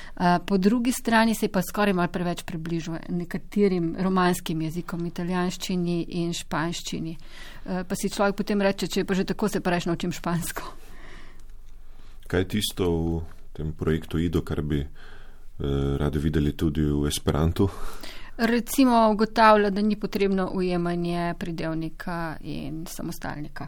po 0.46 0.58
drugi 0.58 0.92
strani 0.92 1.36
se 1.36 1.48
pa 1.48 1.62
skoraj 1.62 1.94
malo 1.94 2.08
preveč 2.08 2.44
približuje 2.44 3.00
nekaterim 3.10 3.96
romanskim 4.00 4.62
jezikom, 4.62 5.06
italijanščini 5.06 6.02
in 6.22 6.34
španščini. 6.34 7.18
Uh, 7.18 7.84
pa 7.88 7.96
si 7.96 8.10
človek 8.10 8.36
potem 8.36 8.62
reče, 8.62 8.88
če 8.88 9.02
je 9.02 9.06
pa 9.06 9.14
že 9.14 9.26
tako, 9.26 9.50
se 9.50 9.62
pa 9.62 9.72
reč 9.72 9.86
naučim 9.86 10.12
špansko. 10.12 10.64
Kaj 12.28 12.42
je 12.42 12.48
tisto 12.48 12.88
v 12.88 13.22
tem 13.54 13.74
projektu 13.74 14.18
IDO, 14.18 14.42
kar 14.42 14.62
bi 14.62 14.80
eh, 14.80 14.88
radi 16.00 16.20
videli 16.20 16.54
tudi 16.56 16.82
v 16.82 17.08
Esperantu? 17.08 17.68
Recimo 18.38 19.10
ugotavlja, 19.12 19.70
da 19.70 19.82
ni 19.82 20.00
potrebno 20.00 20.48
ujemanje 20.56 21.34
pridevnika 21.40 22.38
in 22.42 22.86
samostalnika. 22.88 23.68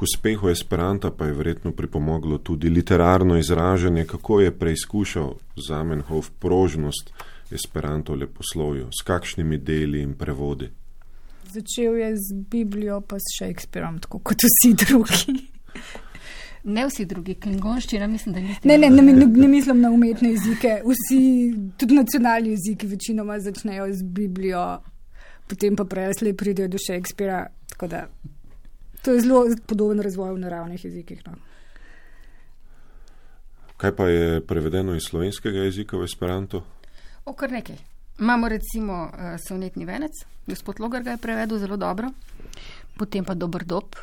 K 0.00 0.02
uspehu 0.02 0.48
Esperanta 0.48 1.10
pa 1.10 1.26
je 1.26 1.32
verjetno 1.32 1.72
pripomoglo 1.72 2.38
tudi 2.38 2.68
literarno 2.68 3.36
izražanje, 3.38 4.04
kako 4.04 4.40
je 4.40 4.58
preizkušal 4.58 5.34
Zamenhof 5.68 6.30
prožnost 6.38 7.12
Esperanto 7.50 8.14
leposlovju, 8.14 8.88
s 9.00 9.04
kakšnimi 9.04 9.58
deli 9.58 10.00
in 10.02 10.14
prevodi. 10.14 10.70
Začel 11.44 11.96
je 11.96 12.16
z 12.16 12.34
Biblijo, 12.50 13.00
pa 13.00 13.16
s 13.16 13.36
Shakespeareom, 13.36 13.98
tako 13.98 14.18
kot 14.18 14.36
vsi 14.48 14.74
drugi. 14.84 15.50
Ne 16.64 16.86
vsi 16.86 17.04
drugi, 17.04 17.34
klingonščina, 17.34 18.06
mislim, 18.06 18.34
da 18.34 18.40
niste. 18.40 18.68
Ne, 18.68 18.78
ne, 18.78 18.90
ne, 18.90 19.02
ne, 19.02 19.26
ne 19.26 19.48
mislim 19.48 19.80
na 19.80 19.90
umetne 19.90 20.32
jezike. 20.32 20.80
Vsi, 20.84 21.22
tudi 21.76 21.94
nacionalni 21.94 22.56
jeziki, 22.56 22.86
večinoma 22.86 23.40
začnejo 23.40 23.92
z 23.92 24.02
Biblijo, 24.02 24.66
potem 25.46 25.76
pa 25.76 25.84
presle 25.84 26.32
pridejo 26.32 26.68
do 26.68 26.78
Shakespearea. 26.88 27.50
To 29.02 29.12
je 29.12 29.20
zelo 29.20 29.44
podoben 29.66 30.00
razvoj 30.00 30.34
v 30.34 30.42
naravnih 30.42 30.84
jezikih. 30.84 31.22
No. 31.26 31.38
Kaj 33.80 33.96
pa 33.96 34.08
je 34.08 34.40
prevedeno 34.44 34.94
iz 34.94 35.08
slovenskega 35.08 35.64
jezika 35.64 35.96
v 35.96 36.04
Esperanto? 36.04 36.62
O 37.24 37.32
kar 37.32 37.52
nekaj. 37.52 37.76
Imamo 38.20 38.48
recimo 38.48 39.08
uh, 39.08 39.36
sonetni 39.40 39.86
venec, 39.88 40.12
gospod 40.46 40.80
Logar 40.80 41.02
ga 41.02 41.16
je 41.16 41.22
prevedel 41.22 41.58
zelo 41.58 41.76
dobro, 41.80 42.10
potem 42.98 43.24
pa 43.24 43.34
dober 43.34 43.64
dob, 43.64 43.96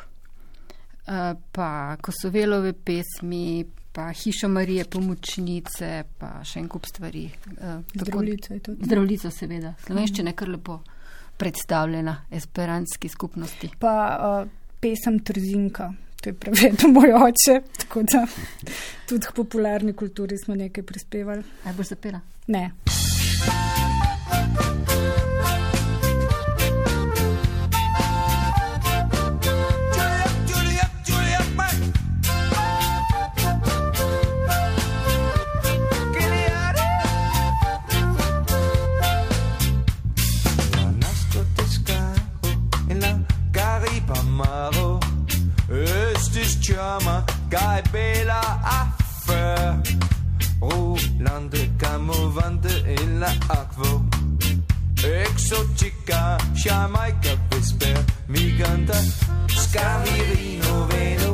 Eh, 1.08 1.34
pa 1.52 1.96
Kosovelove 1.96 2.72
pesmi, 2.72 3.64
pa 3.92 4.12
Hiša 4.12 4.48
Marije 4.48 4.84
pomočnice, 4.84 6.02
pa 6.18 6.42
še 6.44 6.60
en 6.60 6.68
kup 6.68 6.84
stvari. 6.86 7.24
Eh, 7.24 7.78
Zdravljica 7.94 8.54
je 8.54 8.60
tudi. 8.60 8.84
Zdravljica, 8.84 9.30
seveda. 9.32 9.72
Slovenščina 9.86 10.34
je 10.34 10.36
kar 10.36 10.52
lepo 10.52 10.82
predstavljena 11.40 12.16
esperantski 12.30 13.08
skupnosti. 13.08 13.70
Pa 13.80 13.94
uh, 14.18 14.50
pesem 14.80 15.18
Trzinka. 15.20 15.92
To 16.22 16.30
je 16.30 16.34
prevedel 16.34 16.90
moj 16.90 17.12
oče, 17.14 17.60
tako 17.78 18.02
da 18.02 18.24
tudi 19.08 19.26
v 19.30 19.34
popularni 19.34 19.92
kulturi 19.92 20.38
smo 20.38 20.54
nekaj 20.58 20.82
prispevali. 20.84 21.44
Aj 21.64 21.76
boš 21.78 21.94
zapela? 21.94 22.20
Ne. 22.48 22.70
chiama 24.18 25.17
Gai 47.48 47.82
bella 47.90 48.60
affe 48.62 49.80
Rolande 50.60 51.70
camovante 51.76 52.82
in 53.00 53.20
la 53.20 53.32
acqua 53.46 54.02
Exotica 55.02 56.36
Jamaica 56.52 57.38
vesper 57.48 58.04
Mi 58.26 58.54
canta 58.56 58.98
Scavirino 59.46 60.86
veno 60.88 61.27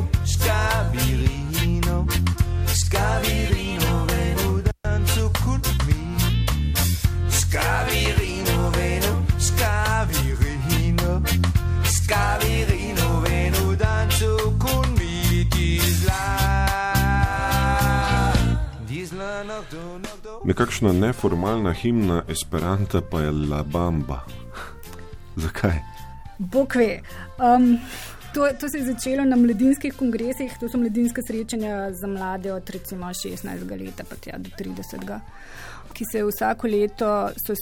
Nekakšna 20.55 20.93
neformalna 20.93 21.73
himna 21.73 22.23
Esperanta 22.29 23.01
pa 23.01 23.19
je 23.21 23.31
La 23.31 23.63
Bamba. 23.63 24.21
Zakaj? 25.43 25.79
Bog 26.37 26.75
ve. 26.75 27.01
Um, 27.37 27.79
to, 28.33 28.47
to 28.59 28.69
se 28.69 28.77
je 28.77 28.85
začelo 28.85 29.25
na 29.25 29.35
mladinskih 29.35 29.93
kongresih, 29.93 30.55
to 30.59 30.69
so 30.69 30.79
mladinske 30.79 31.21
srečanja 31.27 31.91
za 31.91 32.07
mlade 32.07 32.53
od 32.53 32.69
recimo 32.69 33.05
16 33.05 33.83
let 33.85 34.01
pa 34.09 34.15
tja 34.15 34.37
do 34.37 34.49
30, 34.59 35.19
ki 35.93 36.05
se 36.11 36.23
vsako 36.23 36.67
leto 36.67 37.29
so, 37.47 37.53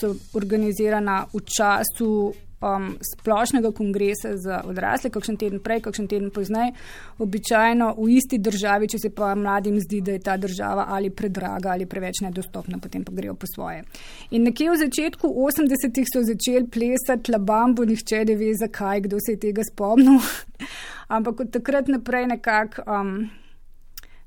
so 0.00 0.14
organizirana 0.34 1.24
v 1.32 1.40
času 1.40 2.34
um, 2.60 2.96
splošnega 3.12 3.72
kongresa 3.72 4.36
za 4.36 4.60
odrasle, 4.64 5.10
kakšen 5.10 5.36
teden 5.40 5.60
prej, 5.64 5.80
kakšen 5.84 6.08
teden 6.08 6.30
pozneje, 6.30 6.72
običajno 7.18 7.94
v 7.98 8.08
isti 8.16 8.38
državi, 8.38 8.88
če 8.92 8.98
se 8.98 9.10
pa 9.14 9.32
mladim 9.34 9.80
zdi, 9.80 10.00
da 10.04 10.16
je 10.16 10.22
ta 10.24 10.36
država 10.36 10.86
ali 10.88 11.10
predraga 11.10 11.72
ali 11.74 11.86
preveč 11.86 12.22
nedostopna, 12.24 12.78
potem 12.78 13.04
pa 13.04 13.12
grejo 13.16 13.34
po 13.34 13.48
svoje. 13.54 13.82
In 14.30 14.44
nekje 14.48 14.70
v 14.70 14.80
začetku 14.84 15.32
80-ih 15.48 16.08
so 16.12 16.24
začeli 16.26 16.68
plesati 16.68 17.32
labambo, 17.32 17.84
nihče 17.84 18.24
ne 18.28 18.36
ve, 18.36 18.52
zakaj, 18.54 19.06
kdo 19.08 19.20
se 19.20 19.36
je 19.36 19.44
tega 19.48 19.64
spomnil. 19.66 20.20
Ampak 21.16 21.40
od 21.40 21.52
takrat 21.52 21.88
naprej 21.88 22.26
nekako. 22.36 22.86
Um, 22.86 23.30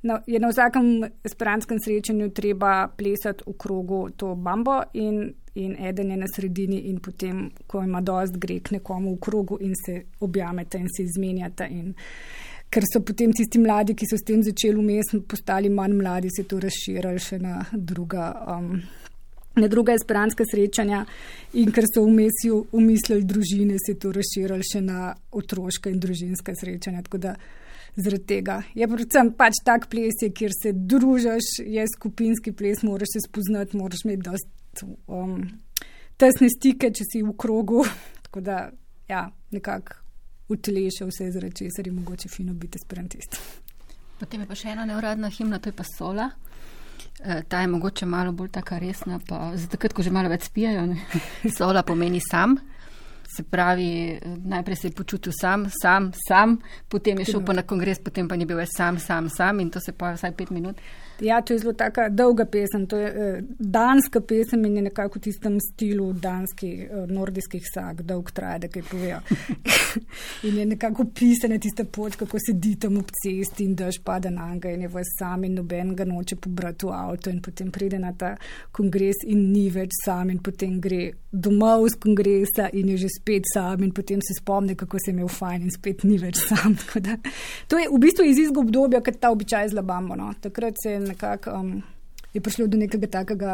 Na, 0.03 0.17
je 0.27 0.35
na 0.35 0.49
vsakem 0.51 1.05
esperanskem 1.23 1.77
srečanju 1.79 2.33
treba 2.35 2.89
plesati 2.91 3.45
v 3.47 3.53
krogu 3.55 4.09
to 4.19 4.33
bambo, 4.35 4.81
in 4.99 5.29
in 5.55 5.75
eden 5.85 6.09
je 6.11 6.17
na 6.17 6.27
sredini, 6.35 6.79
in 6.89 6.99
potem, 6.99 7.51
ko 7.67 7.83
ima 7.83 8.01
dost, 8.01 8.37
gre 8.41 8.59
k 8.59 8.77
nekomu 8.77 9.13
v 9.15 9.19
krogu 9.21 9.57
in 9.61 9.75
se 9.77 10.01
objamete 10.19 10.77
in 10.77 10.89
se 10.89 11.03
izmenjate. 11.03 11.67
In 11.69 11.93
ker 12.73 12.87
so 12.89 13.03
potem 13.05 13.33
tisti 13.33 13.61
mladi, 13.61 13.93
ki 13.93 14.07
so 14.09 14.17
s 14.17 14.25
tem 14.25 14.41
začeli 14.43 14.79
vmes, 14.79 15.13
postali 15.29 15.69
manj 15.69 15.93
mladi, 15.99 16.31
se 16.33 16.47
to 16.49 16.59
razširili 16.63 17.21
še 17.21 17.39
na 17.43 17.61
druga. 17.71 18.33
Um, 18.57 18.75
Na 19.53 19.67
druga 19.69 19.93
esperanska 19.93 20.41
srečanja, 20.49 21.03
in 21.61 21.69
ker 21.69 21.85
so 21.85 22.01
vmes 22.07 22.39
umislili 22.73 23.21
družine, 23.21 23.75
se 23.77 23.91
je 23.91 23.99
to 24.01 24.09
razširilo 24.09 24.57
še 24.65 24.81
na 24.81 25.11
otroška 25.29 25.91
in 25.93 25.99
družinska 26.01 26.55
srečanja. 26.57 27.03
Tako 27.05 27.19
da 27.21 27.35
zaradi 27.93 28.25
tega 28.31 28.55
je 28.73 28.87
predvsem 28.89 29.29
pač 29.37 29.61
tak 29.61 29.85
ples, 29.93 30.25
kjer 30.25 30.57
se 30.57 30.73
družiš, 30.73 31.51
je 31.69 31.85
skupinski 31.93 32.55
ples, 32.57 32.81
moraš 32.81 33.13
se 33.13 33.21
spoznati, 33.27 33.77
moraš 33.77 34.01
imeti 34.07 34.25
dosti 34.25 34.62
um, 35.07 35.41
tesne 36.17 36.49
stike, 36.49 36.91
če 36.91 37.05
si 37.05 37.23
v 37.23 37.35
krogu. 37.37 37.83
Tako 38.25 38.41
da, 38.41 38.69
ja, 39.07 39.27
nekako 39.51 40.01
uteleša 40.53 41.05
vse, 41.05 41.31
zaradi 41.31 41.55
česar 41.63 41.87
je 41.87 41.93
mogoče 41.93 42.29
fino 42.29 42.53
biti 42.53 42.77
esperantist. 42.81 43.37
Potem 44.19 44.41
je 44.41 44.47
pa 44.47 44.55
še 44.55 44.73
ena 44.73 44.85
neuradna 44.85 45.29
himna, 45.29 45.59
to 45.59 45.71
je 45.71 45.77
pa 45.77 45.85
sola. 45.87 46.29
E, 47.19 47.41
ta 47.49 47.61
je 47.61 47.67
mogoče 47.67 48.05
malo 48.05 48.31
bolj 48.31 48.51
taka 48.53 48.77
resna, 48.79 49.19
pa 49.27 49.53
zato, 49.57 49.77
ko 49.77 50.03
že 50.03 50.11
malo 50.11 50.29
več 50.29 50.49
spijajo. 50.49 50.85
Sola 51.57 51.83
pomeni 51.83 52.21
sam. 52.21 52.57
Se 53.35 53.43
pravi, 53.43 54.19
najprej 54.45 54.75
se 54.75 54.87
je 54.87 54.91
počutil 54.91 55.33
sam, 55.41 55.65
sam, 55.81 56.11
sam, 56.27 56.59
potem 56.87 57.19
je 57.19 57.25
šel 57.25 57.41
pa 57.45 57.53
na 57.53 57.63
kongres, 57.65 57.99
potem 57.99 58.27
pa 58.27 58.35
ni 58.35 58.45
bil 58.45 58.57
več 58.57 58.75
sam, 58.77 58.99
sam, 58.99 59.29
sam 59.29 59.59
in 59.59 59.71
to 59.73 59.79
se 59.81 59.91
poje 59.91 60.19
vsaj 60.19 60.35
pet 60.37 60.51
minut. 60.53 60.77
Ja, 61.21 61.41
to 61.41 61.53
je 61.53 61.59
zelo 61.59 61.73
taka 61.73 62.09
dolga 62.09 62.45
pesem, 62.45 62.87
to 62.87 62.97
je 62.97 63.07
eh, 63.07 63.41
danska 63.59 64.21
pesem 64.21 64.65
in 64.65 64.75
je 64.75 64.81
nekako 64.89 65.19
v 65.19 65.21
tistem 65.21 65.59
stilu 65.61 66.13
danskih, 66.13 66.79
eh, 66.83 67.05
nordijskih 67.07 67.63
sag, 67.73 68.01
dolg 68.01 68.31
traja, 68.31 68.57
da 68.57 68.67
kaj 68.67 68.83
povejo. 68.91 69.19
in 70.47 70.57
je 70.57 70.65
nekako 70.65 71.05
pisane 71.15 71.59
tiste 71.59 71.85
pot, 71.85 72.15
kako 72.15 72.37
sedi 72.41 72.75
tam 72.75 72.97
ob 72.97 73.11
cesti 73.23 73.65
in 73.65 73.75
daš 73.75 74.01
pada 74.03 74.29
na 74.29 74.53
njega 74.53 74.71
in 74.71 74.81
je 74.81 74.87
vas 74.87 75.13
sam 75.19 75.43
in 75.43 75.53
noben 75.53 75.95
ga 75.95 76.05
noče 76.05 76.35
pobrati 76.35 76.85
v 76.85 76.93
avto 76.93 77.29
in 77.29 77.41
potem 77.41 77.71
pride 77.71 77.99
na 77.99 78.13
ta 78.13 78.35
kongres 78.71 79.23
in 79.27 79.51
ni 79.51 79.69
več 79.69 79.89
sam 80.05 80.29
in 80.29 80.39
potem 80.43 80.79
gre 80.81 81.11
domov 81.31 81.87
z 81.89 81.99
kongresa 81.99 82.69
in 82.73 82.89
je 82.89 82.97
že 82.97 83.07
spet 83.09 83.22
sam 83.53 83.83
in 83.83 83.91
potem 83.91 84.19
se 84.21 84.33
spomni, 84.39 84.75
kako 84.75 84.97
se 84.99 85.11
je 85.11 85.13
imel 85.13 85.27
fajn 85.27 85.61
in 85.61 85.71
spet 85.71 86.03
ni 86.03 86.17
več 86.17 86.37
sam. 86.47 86.77
Da, 87.03 87.17
to 87.67 87.79
je 87.79 87.89
v 87.89 87.99
bistvu 87.99 88.25
iz 88.25 88.39
izgub 88.39 88.65
obdobja, 88.65 89.01
kad 89.01 89.19
ta 89.19 89.31
običaj 89.31 89.69
zlabamo. 89.69 90.15
No. 90.15 90.33
Takrat 90.41 90.75
se 90.83 90.91
je 90.91 90.99
nekako 90.99 91.51
um, 91.59 91.83
je 92.33 92.41
prišlo 92.41 92.67
do 92.67 92.77
nekega 92.77 93.07
takega 93.07 93.53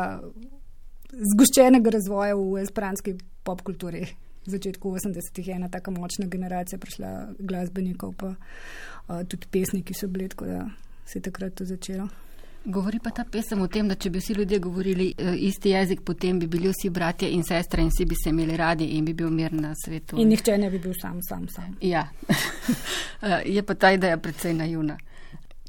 zgoščenega 1.34 1.93
razvoja 1.93 2.38
v 2.38 2.63
esperanski 2.63 3.15
popkulturi. 3.43 4.05
V 4.45 4.53
začetku 4.55 4.93
80-ih 4.95 5.47
je 5.47 5.55
ena 5.55 5.69
tako 5.69 5.91
močna 5.97 6.27
generacija 6.32 6.79
prišla 6.79 7.10
glasbenikov, 7.39 8.15
pa 8.17 8.34
uh, 8.34 9.21
tudi 9.27 9.49
pesniki 9.51 9.93
so 9.93 10.08
bili, 10.08 10.29
tako 10.32 10.47
da 10.47 10.63
se 11.05 11.19
je 11.19 11.25
takrat 11.27 11.58
to 11.60 11.65
začelo. 11.65 12.08
Govori 12.69 12.99
pa 12.99 13.10
ta 13.10 13.23
pesem 13.25 13.62
o 13.62 13.67
tem, 13.67 13.88
da 13.89 13.95
če 13.95 14.12
bi 14.13 14.19
vsi 14.21 14.34
ljudje 14.38 14.60
govorili 14.62 15.08
uh, 15.17 15.34
isti 15.34 15.71
jezik, 15.73 16.03
potem 16.05 16.39
bi 16.39 16.47
bili 16.47 16.69
vsi 16.69 16.91
bratje 16.93 17.29
in 17.34 17.41
sestre 17.43 17.82
in 17.82 17.89
vsi 17.89 18.05
bi 18.05 18.15
se 18.15 18.29
imeli 18.29 18.58
radi 18.58 18.91
in 18.97 19.05
bi 19.05 19.13
bil 19.13 19.32
mir 19.34 19.53
na 19.53 19.73
svetu. 19.86 20.19
In 20.21 20.29
nihče 20.29 20.58
ne 20.58 20.69
bi 20.69 20.77
bil 20.79 20.93
sam, 21.01 21.17
sam, 21.25 21.47
sam. 21.49 21.73
Ja, 21.82 22.05
uh, 22.29 23.41
je 23.55 23.63
pa 23.65 23.73
ta 23.73 23.91
ideja 23.91 24.19
najuna. 24.53 24.97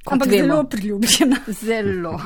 Kot 0.05 0.13
Ampak 0.13 0.29
vemo. 0.29 0.47
zelo 0.47 0.65
priljubljena. 0.65 1.41
Zelo. 1.63 2.21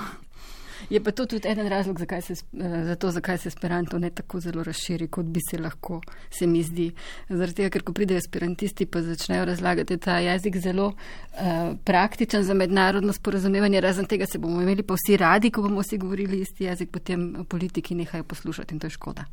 Je 0.90 1.00
pa 1.02 1.10
to 1.10 1.26
tudi 1.26 1.48
eden 1.48 1.68
razlog, 1.68 1.98
zakaj 1.98 2.22
se, 2.22 2.32
eh, 2.32 2.84
za 2.84 2.96
to, 2.96 3.10
zakaj 3.10 3.38
se 3.38 3.48
Esperanto 3.48 3.98
ne 3.98 4.10
tako 4.10 4.40
zelo 4.40 4.62
razširi, 4.62 5.08
kot 5.08 5.26
bi 5.26 5.40
se 5.50 5.58
lahko, 5.58 6.00
se 6.30 6.46
mi 6.46 6.62
zdi. 6.62 6.90
Zaradi 7.28 7.54
tega, 7.54 7.70
ker 7.70 7.82
ko 7.82 7.92
pridejo 7.92 8.18
esperantisti, 8.18 8.86
pa 8.86 9.02
začnejo 9.02 9.44
razlagati 9.44 9.96
ta 9.96 10.18
jezik 10.18 10.56
zelo 10.56 10.86
uh, 10.86 11.76
praktičen 11.84 12.42
za 12.42 12.54
mednarodno 12.54 13.12
sporazumevanje, 13.12 13.80
razen 13.80 14.06
tega 14.06 14.26
se 14.26 14.38
bomo 14.38 14.62
imeli 14.62 14.82
pa 14.82 14.94
vsi 14.94 15.16
radi, 15.16 15.50
ko 15.50 15.62
bomo 15.62 15.80
vsi 15.80 15.98
govorili 15.98 16.40
isti 16.40 16.64
jezik, 16.64 16.90
potem 16.90 17.44
politiki 17.48 17.94
nehajo 17.94 18.24
poslušati 18.24 18.74
in 18.74 18.80
to 18.80 18.86
je 18.86 18.90
škoda. 18.90 19.24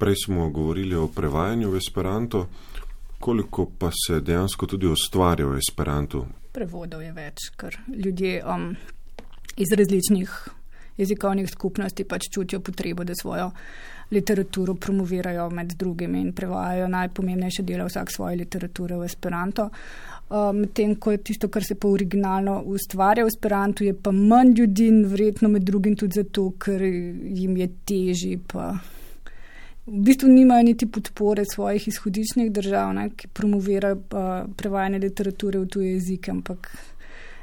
Prej 0.00 0.14
smo 0.24 0.50
govorili 0.50 0.94
o 0.94 1.08
prevajanju 1.08 1.70
v 1.70 1.76
Esperanto, 1.76 2.46
koliko 3.18 3.70
pa 3.78 3.90
se 4.06 4.20
dejansko 4.20 4.66
tudi 4.66 4.86
ustvarja 4.86 5.46
v 5.46 5.58
Esperantu. 5.58 6.24
Prevodov 6.52 7.02
je 7.02 7.12
več, 7.12 7.50
ker 7.56 7.76
ljudje 8.04 8.40
um, 8.44 8.72
iz 9.56 9.72
različnih 9.76 10.48
jezikovnih 11.00 11.48
skupnosti 11.48 12.04
pač 12.04 12.28
čutijo 12.34 12.60
potrebo, 12.60 13.04
da 13.04 13.14
svojo 13.14 13.50
literaturo 14.10 14.74
promovirajo 14.74 15.50
med 15.50 15.72
drugimi 15.78 16.20
in 16.20 16.32
prevajajo 16.32 16.88
najpomembnejše 16.88 17.62
dele 17.62 17.86
vsak 17.86 18.10
svoje 18.10 18.36
literature 18.36 18.96
v 18.96 19.06
Esperanto. 19.06 19.68
Medtem, 20.54 20.90
um, 20.90 20.96
ko 20.96 21.10
je 21.10 21.22
tisto, 21.26 21.48
kar 21.48 21.64
se 21.64 21.74
pa 21.74 21.88
originalno 21.88 22.60
ustvarja 22.66 23.24
v 23.24 23.30
Esperantu, 23.32 23.84
je 23.84 23.94
pa 23.94 24.12
manj 24.12 24.54
ljudi 24.58 24.86
in 24.86 25.04
verjetno 25.10 25.48
med 25.48 25.62
drugim 25.62 25.96
tudi 25.96 26.20
zato, 26.20 26.50
ker 26.58 26.82
jim 26.82 27.56
je 27.56 27.68
teži 27.86 28.38
pa 28.52 28.72
v 29.90 30.02
bistvu 30.06 30.28
nimajo 30.28 30.62
niti 30.62 30.86
podpore 30.86 31.44
svojih 31.44 31.88
izhodiščnih 31.88 32.50
držav, 32.52 32.92
ne, 32.94 33.08
ki 33.16 33.30
promovirajo 33.34 33.96
uh, 33.96 34.28
prevajanje 34.56 35.00
literature 35.02 35.58
v 35.58 35.66
tuje 35.66 35.94
jezike, 35.96 36.30
ampak 36.30 36.70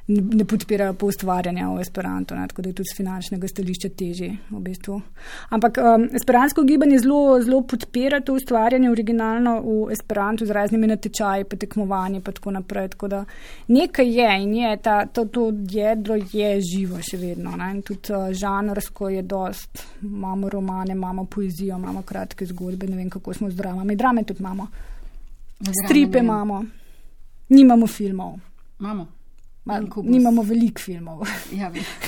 ne, 0.07 0.45
podpirajo 0.45 0.93
pa 0.93 1.05
ustvarjanja 1.05 1.67
v 1.69 1.81
Esperanto, 1.81 2.35
ne, 2.35 2.47
tako 2.47 2.61
da 2.61 2.69
je 2.69 2.75
tudi 2.79 2.89
z 2.91 2.97
finančnega 2.97 3.47
stališča 3.47 3.89
težje 3.89 4.29
v 4.49 4.61
bistvu. 4.63 5.01
Ampak 5.49 5.79
um, 5.83 6.07
esperansko 6.15 6.63
gibanje 6.63 6.99
zelo, 7.03 7.41
zelo 7.43 7.61
podpira 7.67 8.21
to 8.21 8.37
ustvarjanje 8.39 8.91
originalno 8.91 9.57
v 9.61 9.91
Esperanto 9.91 10.45
z 10.45 10.55
raznimi 10.55 10.87
natečaji, 10.87 11.43
pa 11.43 11.59
tekmovanji 11.59 12.21
in 12.21 12.23
tako 12.23 12.51
naprej. 12.55 12.87
Tako 12.95 13.07
da 13.07 13.23
nekaj 13.67 14.13
je 14.19 14.29
in 14.43 14.55
je 14.55 14.77
ta, 14.77 15.05
to, 15.05 15.25
to 15.25 15.51
jedro 15.69 16.15
je 16.15 16.61
živo 16.61 17.01
še 17.03 17.17
vedno. 17.17 17.57
Ne, 17.59 17.71
in 17.75 17.81
tudi 17.81 18.13
uh, 18.15 18.31
žanrsko 18.31 19.09
je 19.09 19.21
dost, 19.21 19.83
imamo 20.01 20.49
romane, 20.49 20.95
imamo 20.95 21.25
poezijo, 21.25 21.75
imamo 21.75 22.01
kratke 22.01 22.45
zgodbe, 22.45 22.87
ne 22.87 22.95
vem 22.95 23.09
kako 23.09 23.33
smo 23.33 23.51
z 23.51 23.59
dramami. 23.59 23.95
Drame 23.95 24.23
tudi 24.23 24.39
imamo. 24.39 24.67
Stripe 25.83 26.19
imamo, 26.19 26.63
nimamo 27.49 27.87
filmov. 27.87 28.39
Imamo. 28.79 29.16
Ma, 29.67 29.77
Veliko 29.77 30.01
bo- 30.01 30.09
nimamo 30.09 30.43
veliko 30.43 30.79
filmov, 30.81 31.25
Ja, 31.51 31.67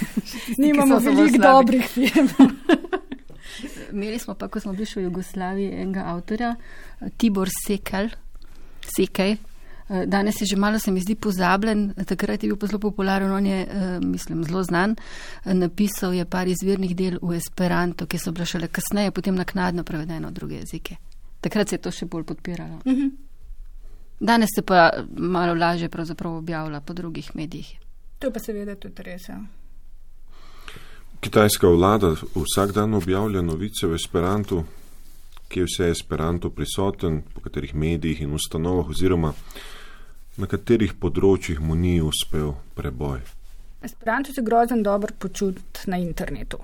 nimamo 0.58 1.00
veliko 1.00 1.38
dobrih 1.38 1.84
filmov. 1.86 2.56
Imeli 3.92 4.20
smo 4.20 4.34
pa, 4.34 4.48
ko 4.48 4.60
smo 4.60 4.72
bili 4.74 4.88
še 4.88 5.02
v 5.02 5.10
Jugoslaviji, 5.10 5.74
enega 5.76 6.06
avtorja, 6.08 6.54
Tibor 7.18 7.50
Sekel, 7.52 8.08
Sekej. 8.88 9.36
Eh, 9.90 10.06
Danes 10.06 10.38
je 10.38 10.46
že 10.46 10.56
malo, 10.56 10.80
se 10.80 10.92
mi 10.92 11.02
zdi, 11.02 11.16
pozabljen, 11.16 11.94
takrat 12.06 12.44
je 12.44 12.50
bil 12.50 12.58
pa 12.58 12.68
zelo 12.68 12.80
popularen, 12.80 13.32
on 13.32 13.46
je, 13.46 13.60
eh, 13.62 14.00
mislim, 14.00 14.44
zelo 14.44 14.64
znan. 14.64 14.96
Napisal 15.46 16.14
je 16.14 16.26
par 16.26 16.48
izvirnih 16.48 16.96
del 16.96 17.18
v 17.22 17.36
Esperanto, 17.36 18.06
ki 18.06 18.18
so 18.18 18.32
bile 18.32 18.46
šele 18.46 18.68
kasneje, 18.68 19.12
potem 19.12 19.36
naknadno 19.36 19.84
prevedeno 19.84 20.30
v 20.30 20.34
druge 20.34 20.56
jezike. 20.56 20.96
Takrat 21.42 21.70
se 21.70 21.76
je 21.76 21.82
to 21.82 21.92
še 21.92 22.06
bolj 22.06 22.24
podpiralo. 22.24 22.80
Danes 24.20 24.50
se 24.56 24.62
pa 24.62 24.90
malo 25.18 25.54
lažje 25.54 25.90
pravzaprav 25.90 26.34
objavlja 26.34 26.82
po 26.82 26.94
drugih 26.94 27.36
medijih. 27.36 27.80
To 28.20 28.32
pa 28.32 28.40
seveda 28.40 28.76
tudi 28.76 29.04
res. 29.04 29.30
Ja. 29.30 29.40
Kitajska 31.20 31.68
vlada 31.68 32.14
vsak 32.36 32.72
dan 32.72 32.94
objavlja 32.94 33.42
novice 33.42 33.88
v 33.88 33.96
Esperantu, 33.96 34.64
kje 35.48 35.66
vse 35.66 35.84
je 35.84 35.92
Esperanto 35.92 36.50
prisoten, 36.50 37.22
po 37.34 37.42
katerih 37.42 37.76
medijih 37.76 38.22
in 38.22 38.34
ustanovah, 38.34 38.90
oziroma 38.90 39.34
na 40.38 40.48
katerih 40.48 40.94
področjih 41.00 41.60
mu 41.60 41.76
ni 41.76 42.00
uspel 42.02 42.54
preboj. 42.76 43.20
Esperanto 43.84 44.34
se 44.34 44.44
grozen 44.44 44.84
dobro 44.84 45.16
počuti 45.20 45.88
na 45.88 45.98
internetu. 45.98 46.60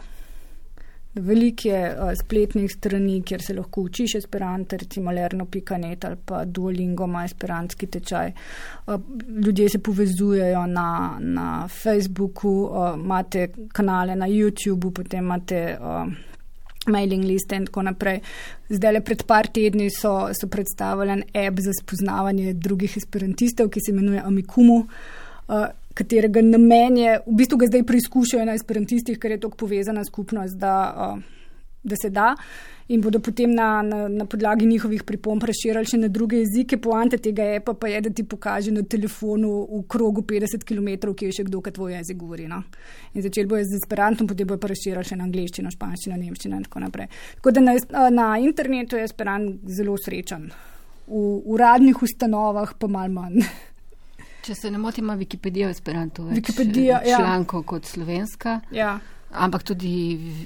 Veliko 1.15 1.67
je 1.67 1.81
uh, 1.95 2.11
spletnih 2.19 2.71
strani, 2.71 3.21
kjer 3.23 3.41
se 3.41 3.53
lahko 3.53 3.81
učiš 3.87 4.15
esperanto, 4.15 4.77
recimo 4.77 5.11
lerno.net 5.11 6.05
ali 6.05 6.17
pa 6.25 6.43
Duolingo 6.45 7.03
ima 7.03 7.23
esperantski 7.25 7.87
tečaj. 7.87 8.31
Uh, 8.87 8.99
ljudje 9.45 9.69
se 9.69 9.79
povezujejo 9.79 10.65
na, 10.65 11.17
na 11.19 11.67
Facebooku, 11.67 12.49
uh, 12.49 12.99
imate 12.99 13.47
kanale 13.73 14.15
na 14.15 14.27
YouTubu, 14.27 14.91
potem 14.91 15.23
imate 15.23 15.77
uh, 15.79 16.11
mailing 16.87 17.23
liste 17.23 17.55
in 17.55 17.65
tako 17.65 17.81
naprej. 17.81 18.19
Zdaj 18.69 18.93
le 18.93 19.01
pred 19.01 19.23
par 19.23 19.47
tedni 19.47 19.89
so, 19.89 20.17
so 20.33 20.47
predstavili 20.51 21.15
en 21.15 21.23
app 21.47 21.63
za 21.63 21.71
spoznavanje 21.79 22.53
drugih 22.53 22.97
esperantistov, 22.97 23.69
ki 23.69 23.79
se 23.79 23.91
imenuje 23.91 24.21
Amikumu. 24.25 24.85
Uh, 25.47 25.65
katerega 25.95 26.43
namen 26.43 26.97
je, 26.99 27.17
v 27.25 27.39
bistvu 27.39 27.59
ga 27.63 27.71
zdaj 27.71 27.87
preizkušajo 27.87 28.45
na 28.45 28.55
esperantistih, 28.59 29.19
ker 29.19 29.35
je 29.35 29.41
tako 29.47 29.63
povezana 29.65 30.03
skupnost, 30.05 30.59
da, 30.59 31.15
da 31.83 31.99
se 32.01 32.11
da. 32.13 32.33
In 32.87 33.01
bodo 33.01 33.17
potem 33.19 33.49
na, 33.49 33.81
na, 33.81 34.03
na 34.07 34.25
podlagi 34.29 34.67
njihovih 34.69 35.01
pripomb 35.03 35.41
razširili 35.43 35.89
še 35.89 35.97
na 35.97 36.07
druge 36.13 36.37
jezike. 36.43 36.77
Poanta 36.77 37.17
tega 37.17 37.47
je 37.55 37.63
pa, 37.65 37.73
je, 37.89 38.01
da 38.05 38.11
ti 38.13 38.25
pokaže 38.29 38.73
na 38.75 38.83
telefonu 38.85 39.53
v 39.71 39.81
krogu 39.89 40.21
50 40.21 40.61
km, 40.69 40.91
kje 41.17 41.31
je 41.31 41.37
še 41.39 41.47
kdo, 41.47 41.63
ki 41.65 41.73
tvoj 41.73 41.95
jezik 41.97 42.19
govori. 42.21 42.45
No? 42.51 42.61
In 43.17 43.25
začeli 43.25 43.49
bojo 43.49 43.65
z 43.65 43.79
esperantom, 43.79 44.29
potem 44.29 44.45
bojo 44.45 44.61
pa 44.61 44.69
razširili 44.69 45.09
še 45.09 45.17
na 45.17 45.25
angliščino, 45.25 45.73
španščino, 45.73 46.19
nemščino 46.21 46.61
in 46.61 46.67
tako 46.67 46.85
naprej. 46.85 47.09
Tako 47.39 47.55
da 47.57 47.65
na, 47.65 47.77
na 48.13 48.27
internetu 48.43 49.01
je 49.01 49.07
esperant 49.09 49.65
zelo 49.65 49.97
srečen. 49.97 50.51
V 51.09 51.23
uradnih 51.55 52.05
ustanovah 52.05 52.77
pa 52.77 52.91
mal 52.91 53.09
manj. 53.09 53.41
Če 54.45 54.55
se 54.55 54.71
ne 54.71 54.77
motim, 54.77 55.05
ima 55.05 55.15
Wikipedija 55.17 55.67
v 55.67 55.73
Esperantu 55.73 56.23
več 56.29 56.37
Wikipedija, 56.37 56.99
eh, 57.01 57.09
ja. 57.09 57.17
člankov 57.17 57.63
kot 57.65 57.85
slovenska. 57.85 58.59
ja. 58.71 58.99
Ampak 59.35 59.63
tudi 59.67 59.89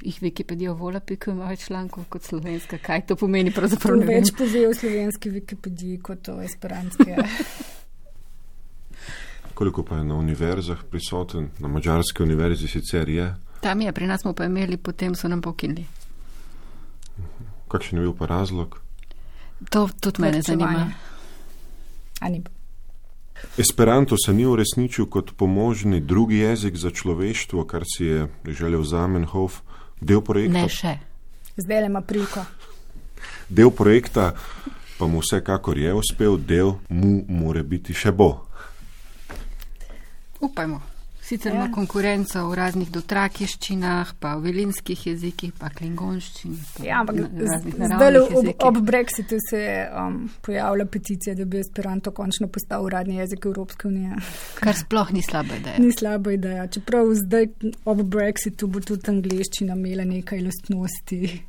jih 0.02 0.16
Wikipedija 0.22 0.72
vola, 0.74 1.00
pika 1.00 1.32
ima 1.32 1.46
več 1.52 1.68
člankov 1.68 2.06
kot 2.10 2.24
slovenska. 2.26 2.78
Kaj 2.82 3.04
to 3.06 3.16
pomeni 3.16 3.52
pravzaprav? 3.54 4.00
ne. 4.00 4.06
Več 4.08 4.32
pove 4.34 4.64
o 4.70 4.74
slovenski 4.74 5.30
Wikipediji 5.30 6.00
kot 6.02 6.30
o 6.30 6.40
esperantski. 6.42 7.12
Koliko 9.60 9.84
pa 9.84 9.98
je 10.00 10.04
na 10.08 10.16
univerzah 10.16 10.80
prisoten, 10.90 11.50
na 11.60 11.68
mačarski 11.68 12.24
univerzi 12.24 12.68
sicer 12.68 13.10
je, 13.10 13.36
Tam 13.62 13.82
je, 13.82 13.92
pri 13.92 14.08
nas 14.08 14.22
smo 14.22 14.34
pa 14.34 14.46
imeli, 14.46 14.78
potem 14.78 15.16
so 15.16 15.28
nam 15.28 15.42
pokinili. 15.42 15.86
kakšen 17.68 18.00
je 18.00 18.02
bil 18.02 18.14
pa 18.14 18.26
razlog? 18.26 18.80
To 19.70 19.90
tudi 20.00 20.22
mene 20.22 20.42
zanima. 20.42 20.92
A 22.22 22.30
ni. 22.30 22.44
Esperanto 23.58 24.16
se 24.26 24.34
ni 24.34 24.46
uresničil 24.46 25.06
kot 25.06 25.32
pomožni 25.38 26.00
drugi 26.00 26.38
jezik 26.38 26.76
za 26.76 26.92
človeštvo, 26.92 27.66
kar 27.66 27.84
si 27.86 28.06
je 28.06 28.28
želel 28.48 28.84
Zamenhof, 28.84 29.62
del 30.02 30.22
projekta. 30.22 30.62
Ne 30.62 30.70
še. 30.70 30.98
Zdaj 31.58 31.82
le 31.82 31.92
ima 31.92 32.02
priliko. 32.02 32.46
Del 33.50 33.72
projekta 33.72 34.32
pa 35.00 35.08
mu 35.08 35.20
vsekakor 35.20 35.78
je 35.78 35.94
uspel, 35.94 36.38
del 36.38 36.74
mu 36.90 37.24
more 37.28 37.64
biti 37.64 37.94
še 37.94 38.12
bo. 38.12 38.46
Upajmo. 40.40 40.99
Sicer 41.30 41.54
ima 41.54 41.64
Ja. 41.66 41.72
konkurenco 41.72 42.42
v 42.50 42.56
raznih 42.58 42.90
dotrakiščinah, 42.92 44.14
pa 44.20 44.32
v 44.36 44.48
velinskih 44.48 45.08
jezikih, 45.08 45.52
pa 45.60 45.70
klingonščini. 45.70 46.58
pa 46.78 46.86
Ja, 46.86 47.02
ampak 47.02 47.16
zdaj 47.78 48.18
ob, 48.18 48.48
ob 48.66 48.80
Brexitu 48.88 49.38
se 49.50 49.60
je 49.60 49.84
um, 49.94 50.30
pojavila 50.42 50.86
peticija, 50.86 51.36
da 51.36 51.46
bi 51.46 51.60
Esperanto 51.60 52.12
končno 52.12 52.48
postal 52.48 52.86
uradni 52.86 53.16
jezik 53.16 53.46
Evropske 53.46 53.88
unije. 53.88 54.16
Kar 54.56 54.76
sploh 54.76 55.12
ni 55.14 55.22
slaba 55.22 55.56
ideja. 55.56 55.78
Ni 55.78 55.92
slaba 55.94 56.32
ideja. 56.34 56.68
Čeprav 56.68 57.14
zdaj 57.14 57.48
ob 57.86 58.02
Brexitu 58.02 58.68
bo 58.68 58.80
tudi 58.80 59.12
angliščina 59.12 59.78
imela 59.78 60.04
nekaj 60.10 60.42
lastnosti, 60.42 61.42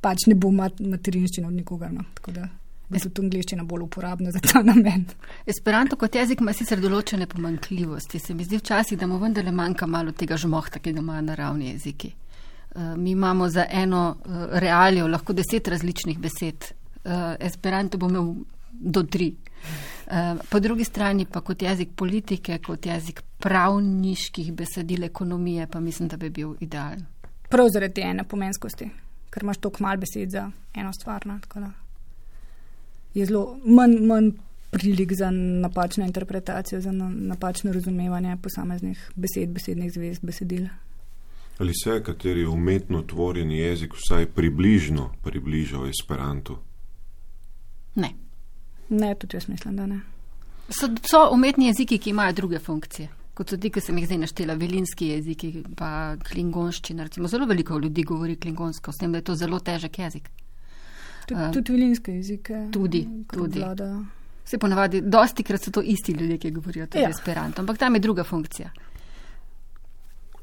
pač 0.00 0.28
ne 0.30 0.34
bo 0.34 0.50
mat 0.54 0.78
materinščina 0.80 1.48
od 1.48 1.54
nikogar. 1.58 1.90
No. 1.92 2.06
Tako 2.14 2.30
da 2.38 2.48
bo 2.88 2.98
tudi 2.98 3.26
angliščina 3.26 3.64
bolj 3.68 3.84
uporabna 3.84 4.30
za 4.32 4.40
ta 4.40 4.62
namen. 4.64 5.04
Esperanto 5.46 5.96
kot 5.96 6.14
jezik 6.16 6.40
ima 6.40 6.54
sicer 6.56 6.80
določene 6.80 7.26
pomankljivosti. 7.28 8.20
Se 8.22 8.34
mi 8.34 8.46
zdi 8.46 8.60
včasih, 8.62 8.98
da 8.98 9.06
mu 9.06 9.18
vendarle 9.20 9.52
manjka 9.52 9.86
malo 9.86 10.14
tega 10.16 10.38
žmohta, 10.40 10.80
ki 10.80 10.94
ga 10.96 11.02
imajo 11.04 11.26
naravni 11.26 11.72
jeziki. 11.72 12.12
Uh, 12.74 12.94
mi 12.96 13.12
imamo 13.12 13.48
za 13.48 13.66
eno 13.70 14.04
uh, 14.16 14.46
realijo 14.64 15.08
lahko 15.08 15.36
deset 15.36 15.68
različnih 15.68 16.18
besed. 16.18 16.70
Uh, 17.04 17.36
Esperanto 17.40 17.98
bo 17.98 18.08
imel 18.08 18.34
do 18.72 19.02
tri. 19.02 19.34
Po 20.48 20.60
drugi 20.62 20.84
strani 20.86 21.26
pa 21.26 21.40
kot 21.44 21.60
jezik 21.62 21.90
politike, 21.98 22.60
kot 22.64 22.86
jezik 22.86 23.20
pravniških 23.42 24.52
besedil 24.56 25.04
ekonomije, 25.04 25.66
pa 25.66 25.80
mislim, 25.80 26.08
da 26.08 26.16
bi 26.16 26.30
bil 26.30 26.54
idealen. 26.64 27.02
Prav 27.50 27.68
zaradi 27.74 28.06
ene 28.06 28.24
pomenskosti, 28.24 28.88
ker 29.34 29.44
imaš 29.44 29.60
toliko 29.60 29.84
mal 29.84 30.00
besed 30.00 30.30
za 30.32 30.46
eno 30.74 30.92
stvar. 30.96 31.26
No, 31.26 31.36
tako 31.42 31.66
da 31.66 31.72
je 33.14 33.26
zelo 33.26 33.58
manj, 33.64 33.96
manj 34.06 34.30
prilik 34.70 35.12
za 35.12 35.30
napačno 35.30 36.04
interpretacijo, 36.04 36.80
za 36.80 36.92
na, 36.92 37.08
napačno 37.08 37.72
razumevanje 37.72 38.36
posameznih 38.42 39.10
besed, 39.16 39.48
besednih 39.48 39.92
zvezd, 39.92 40.24
besedil. 40.24 40.66
Ali 41.58 41.72
se 41.74 42.02
kateri 42.04 42.46
umetno 42.46 43.02
tvorjeni 43.02 43.58
jezik 43.58 43.94
vsaj 43.94 44.26
približno 44.26 45.10
približal 45.22 45.88
Esperantu? 45.88 46.58
Ne. 47.94 48.12
Ne, 48.88 49.14
tudi 49.14 49.36
jaz 49.36 49.48
mislim, 49.48 49.76
da 49.76 49.86
ne. 49.86 50.00
So, 50.68 50.88
so 51.02 51.28
umetni 51.32 51.66
jeziki, 51.66 51.98
ki 51.98 52.10
imajo 52.10 52.32
druge 52.32 52.58
funkcije. 52.58 53.08
Kot 53.34 53.50
so 53.50 53.56
ti, 53.56 53.70
ki 53.70 53.80
sem 53.80 53.98
jih 53.98 54.06
zdaj 54.06 54.18
naštela, 54.18 54.54
velinski 54.54 55.08
jeziki, 55.12 55.52
pa 55.76 56.16
klingonščina. 56.28 57.08
Recimo, 57.08 57.28
zelo 57.28 57.46
veliko 57.46 57.78
ljudi 57.78 58.02
govori 58.04 58.36
klingonsko, 58.36 58.92
s 58.92 59.00
tem, 59.00 59.12
da 59.12 59.18
je 59.18 59.24
to 59.30 59.34
zelo 59.34 59.60
težek 59.60 59.98
jezik. 59.98 60.30
Tudi, 61.28 61.52
tudi 61.54 61.72
vilinske 61.72 62.12
jezike. 62.12 62.68
tudi, 62.72 63.02
tudi. 63.28 63.58
Vladajo. 63.58 64.04
Vse 64.44 64.58
ponavadi, 64.58 65.00
dosti 65.02 65.42
krat 65.42 65.60
so 65.60 65.70
to 65.70 65.82
isti 65.82 66.12
ljudje, 66.12 66.38
ki 66.38 66.50
govorijo 66.50 66.86
tudi 66.86 67.02
Ja. 67.02 67.10
esperanto, 67.10 67.60
ampak 67.60 67.78
tam 67.78 67.94
je 67.94 68.00
druga 68.00 68.24
funkcija. 68.24 68.70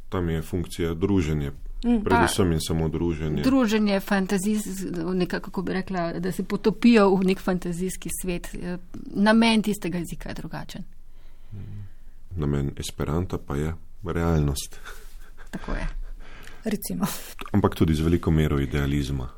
Tam 0.10 0.30
je 0.30 0.42
funkcija 0.42 0.94
druženje, 0.94 1.52
Mm, 1.84 2.04
predvsem 2.04 2.52
in 2.52 2.60
samo 2.62 2.90
druženje. 2.90 3.42
Druženje, 3.42 4.00
nekako 5.14 5.46
kako 5.46 5.62
bi 5.62 5.74
rekla, 5.74 6.14
da 6.14 6.32
se 6.32 6.44
potopijo 6.44 7.10
v 7.12 7.24
nek 7.24 7.40
fantazijski 7.40 8.10
svet. 8.22 8.56
Eh, 8.56 8.78
Namen 9.06 9.62
tistega 9.62 9.98
jezika 9.98 10.30
je 10.30 10.36
drugačen. 10.36 10.84
Namen 12.32 12.72
Esperanta 12.78 13.38
pa 13.38 13.56
je 13.56 13.74
realnost, 14.06 14.80
Tako 15.52 15.72
je. 15.72 15.88
Recimo, 16.64 17.06
ampak 17.52 17.76
tudi 17.76 17.94
z 17.94 18.02
veliko 18.02 18.32
mero 18.32 18.60
idealizma. 18.60 19.30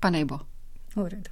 Pa 0.00 0.10
naj 0.10 0.24
bo. 0.24 0.38
v 0.94 1.08
redu. 1.08 1.30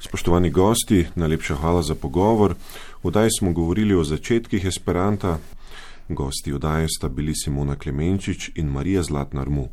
Spoštovani 0.00 0.50
gosti, 0.50 1.06
najlepša 1.14 1.54
hvala 1.54 1.82
za 1.82 1.94
pogovor. 1.94 2.54
Vdaj 3.02 3.28
smo 3.38 3.52
govorili 3.52 3.94
o 3.94 4.04
začetkih 4.04 4.64
Esperanta. 4.64 5.38
Gosti 6.08 6.52
odaje 6.52 6.88
sta 6.88 7.08
bili 7.08 7.32
Simona 7.34 7.76
Klemenčič 7.76 8.50
in 8.54 8.68
Marija 8.68 9.02
Zlatnar 9.02 9.48
Mu. 9.48 9.68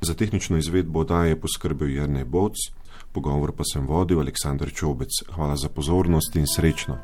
Za 0.00 0.14
tehnično 0.14 0.58
izvedbo 0.58 1.00
odaje 1.00 1.40
poskrbel 1.40 1.88
Jrnej 1.88 2.24
Boc, 2.24 2.54
pogovor 3.12 3.52
pa 3.52 3.64
sem 3.64 3.86
vodil 3.86 4.20
Aleksandr 4.20 4.72
Čobec. 4.74 5.08
Hvala 5.34 5.56
za 5.56 5.68
pozornost 5.68 6.36
in 6.36 6.46
srečno. 6.46 6.98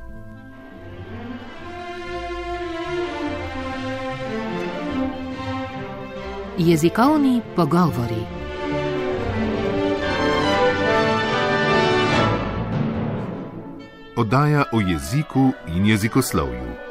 Jezikovni 6.58 7.40
pogovori. 7.56 8.43
Oddaja 14.24 14.64
o 14.72 14.80
jeziku 14.80 15.52
in 15.68 15.86
jezikoslovju. 15.86 16.83